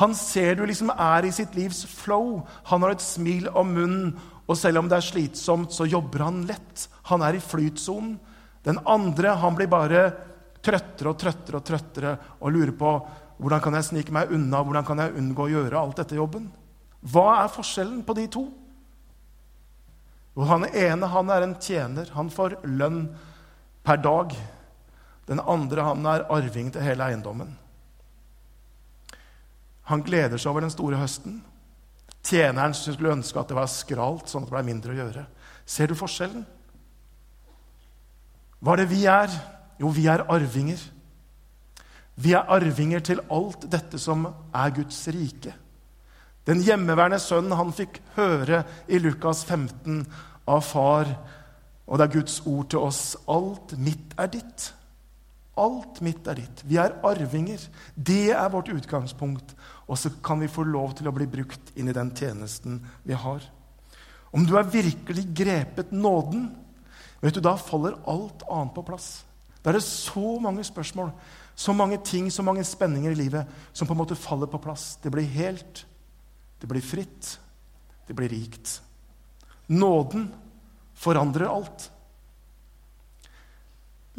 han 0.00 0.14
ser 0.14 0.54
du 0.56 0.62
liksom 0.68 0.92
er 0.94 1.26
i 1.26 1.32
sitt 1.34 1.56
livs 1.58 1.82
flow. 1.84 2.40
Han 2.70 2.84
har 2.84 2.94
et 2.94 3.04
smil 3.04 3.48
om 3.58 3.72
munnen, 3.74 4.12
og 4.46 4.58
selv 4.58 4.80
om 4.80 4.88
det 4.88 4.96
er 4.98 5.06
slitsomt, 5.06 5.74
så 5.74 5.86
jobber 5.88 6.24
han 6.24 6.44
lett. 6.48 6.86
Han 7.10 7.24
er 7.26 7.36
i 7.36 7.42
flytsonen. 7.42 8.14
Den 8.64 8.80
andre 8.88 9.34
han 9.40 9.56
blir 9.56 9.70
bare 9.72 10.04
trøttere 10.60 11.12
og 11.12 11.18
trøttere 11.20 11.58
og 11.58 11.66
trøttere 11.66 12.14
og 12.40 12.52
lurer 12.52 12.72
på 12.76 12.94
hvordan 13.40 13.62
kan 13.64 13.76
jeg 13.78 13.86
snike 13.88 14.12
meg 14.12 14.32
unna, 14.36 14.60
hvordan 14.60 14.84
kan 14.84 15.00
jeg 15.00 15.14
unngå 15.16 15.46
å 15.46 15.52
gjøre 15.54 15.80
alt 15.80 16.02
dette 16.02 16.18
jobben. 16.18 16.50
Hva 17.00 17.38
er 17.40 17.54
forskjellen 17.54 18.02
på 18.04 18.16
de 18.18 18.26
to? 18.28 18.42
Jo, 20.40 20.46
han 20.48 20.64
ene 20.72 21.08
han 21.12 21.28
er 21.28 21.44
en 21.44 21.58
tjener. 21.60 22.08
Han 22.16 22.30
får 22.32 22.62
lønn 22.64 23.02
per 23.84 23.98
dag. 24.00 24.32
Den 25.28 25.42
andre 25.44 25.84
han 25.84 26.06
er 26.08 26.24
arving 26.32 26.70
til 26.72 26.80
hele 26.80 27.10
eiendommen. 27.10 27.50
Han 29.92 30.04
gleder 30.06 30.40
seg 30.40 30.54
over 30.54 30.64
den 30.64 30.72
store 30.72 30.96
høsten. 30.96 31.42
Tjeneren 32.24 32.72
skulle 32.72 33.12
ønske 33.12 33.36
at 33.36 33.52
det 33.52 33.58
var 33.58 33.68
skralt, 33.68 34.32
sånn 34.32 34.46
at 34.46 34.48
det 34.48 34.56
ble 34.56 34.64
mindre 34.70 34.94
å 34.94 34.98
gjøre. 35.02 35.26
Ser 35.68 35.92
du 35.92 35.98
forskjellen? 35.98 36.46
Hva 38.64 38.72
er 38.72 38.80
det 38.80 38.90
vi 38.94 39.04
er? 39.12 39.36
Jo, 39.80 39.92
vi 39.92 40.06
er 40.08 40.24
arvinger. 40.24 40.80
Vi 42.16 42.32
er 42.36 42.48
arvinger 42.56 43.04
til 43.04 43.20
alt 43.28 43.68
dette 43.72 44.00
som 44.00 44.24
er 44.56 44.72
Guds 44.80 45.04
rike. 45.12 45.52
Den 46.48 46.64
hjemmeværende 46.64 47.20
sønnen 47.20 47.52
han 47.56 47.76
fikk 47.76 48.00
høre 48.16 48.64
i 48.88 48.98
Lukas 49.00 49.44
15 49.44 50.06
av 50.50 50.64
far, 50.66 51.14
og 51.86 51.98
det 51.98 52.06
er 52.06 52.14
Guds 52.18 52.40
ord 52.46 52.68
til 52.70 52.84
oss 52.86 53.02
alt 53.30 53.74
mitt 53.78 54.14
er 54.20 54.30
ditt. 54.30 54.70
Alt 55.58 55.98
mitt 56.04 56.26
er 56.30 56.38
ditt. 56.38 56.62
Vi 56.64 56.78
er 56.80 56.94
arvinger. 57.06 57.62
Det 57.94 58.30
er 58.30 58.52
vårt 58.52 58.70
utgangspunkt. 58.72 59.56
Og 59.90 59.98
så 59.98 60.12
kan 60.22 60.40
vi 60.40 60.50
få 60.50 60.64
lov 60.64 60.94
til 60.98 61.10
å 61.10 61.14
bli 61.14 61.26
brukt 61.30 61.72
inn 61.74 61.90
i 61.90 61.96
den 61.96 62.12
tjenesten 62.16 62.78
vi 63.02 63.18
har. 63.18 63.42
Om 64.30 64.46
du 64.46 64.54
er 64.56 64.70
virkelig 64.70 65.26
grepet 65.34 65.90
nåden, 65.90 66.46
vet 67.20 67.34
du, 67.34 67.42
da 67.42 67.56
faller 67.58 67.98
alt 68.08 68.44
annet 68.46 68.76
på 68.76 68.86
plass. 68.86 69.24
Da 69.60 69.72
er 69.72 69.80
det 69.80 69.84
så 69.84 70.38
mange 70.40 70.62
spørsmål, 70.64 71.10
så 71.58 71.74
mange 71.76 71.98
ting, 72.06 72.30
så 72.32 72.44
mange 72.46 72.64
spenninger 72.64 73.10
i 73.10 73.18
livet 73.18 73.50
som 73.72 73.88
på 73.88 73.92
en 73.92 74.00
måte 74.00 74.16
faller 74.16 74.48
på 74.48 74.62
plass. 74.62 74.94
Det 75.02 75.10
blir 75.12 75.26
helt, 75.34 75.82
det 76.62 76.70
blir 76.70 76.84
fritt, 76.84 77.34
det 78.08 78.16
blir 78.16 78.30
rikt. 78.32 78.78
Nåden 79.70 80.26
forandrer 80.98 81.46
alt. 81.46 81.86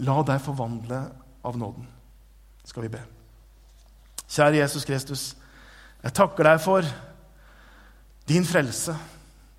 La 0.01 0.21
deg 0.25 0.39
forvandle 0.41 1.01
av 1.45 1.57
nåden, 1.59 1.87
skal 2.63 2.85
vi 2.85 2.91
be. 2.93 3.01
Kjære 4.31 4.61
Jesus 4.61 4.85
Kristus, 4.87 5.23
jeg 6.01 6.15
takker 6.15 6.47
deg 6.47 6.61
for 6.63 6.87
din 8.29 8.47
frelse. 8.47 8.95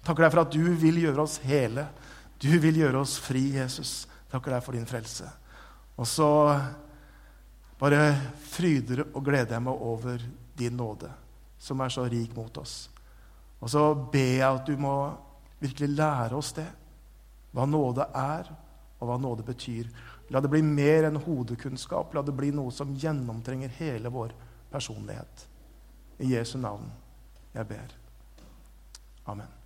Takker 0.03 0.25
deg 0.25 0.33
for 0.33 0.43
at 0.43 0.55
du 0.55 0.65
vil 0.81 1.03
gjøre 1.05 1.23
oss 1.23 1.37
hele. 1.45 1.85
Du 2.41 2.49
vil 2.59 2.81
gjøre 2.81 3.03
oss 3.05 3.19
fri, 3.23 3.51
Jesus. 3.59 4.07
Takker 4.33 4.57
deg 4.57 4.65
for 4.65 4.75
din 4.75 4.89
frelse. 4.89 5.29
Og 6.01 6.09
så 6.09 6.31
bare 7.79 8.15
fryder 8.49 9.05
og 9.11 9.21
gleder 9.27 9.59
jeg 9.59 9.67
meg 9.67 9.85
over 9.93 10.25
din 10.59 10.75
nåde, 10.79 11.11
som 11.61 11.81
er 11.85 11.93
så 11.93 12.07
rik 12.09 12.33
mot 12.37 12.57
oss. 12.63 12.87
Og 13.63 13.71
så 13.71 13.85
ber 13.95 14.33
jeg 14.41 14.49
at 14.49 14.67
du 14.67 14.75
må 14.81 14.97
virkelig 15.63 15.89
lære 15.95 16.37
oss 16.37 16.53
det. 16.57 16.69
Hva 17.53 17.67
nåde 17.69 18.07
er, 18.17 18.51
og 18.99 19.09
hva 19.09 19.19
nåde 19.21 19.47
betyr. 19.47 19.89
La 20.33 20.41
det 20.41 20.51
bli 20.53 20.63
mer 20.65 21.09
enn 21.09 21.21
hodekunnskap. 21.21 22.15
La 22.15 22.23
det 22.25 22.35
bli 22.37 22.53
noe 22.55 22.73
som 22.75 22.95
gjennomtrenger 22.97 23.75
hele 23.79 24.13
vår 24.13 24.35
personlighet. 24.73 25.49
I 26.23 26.35
Jesu 26.35 26.57
navn 26.59 26.89
jeg 27.53 27.69
ber. 27.69 27.99
Amen. 29.29 29.62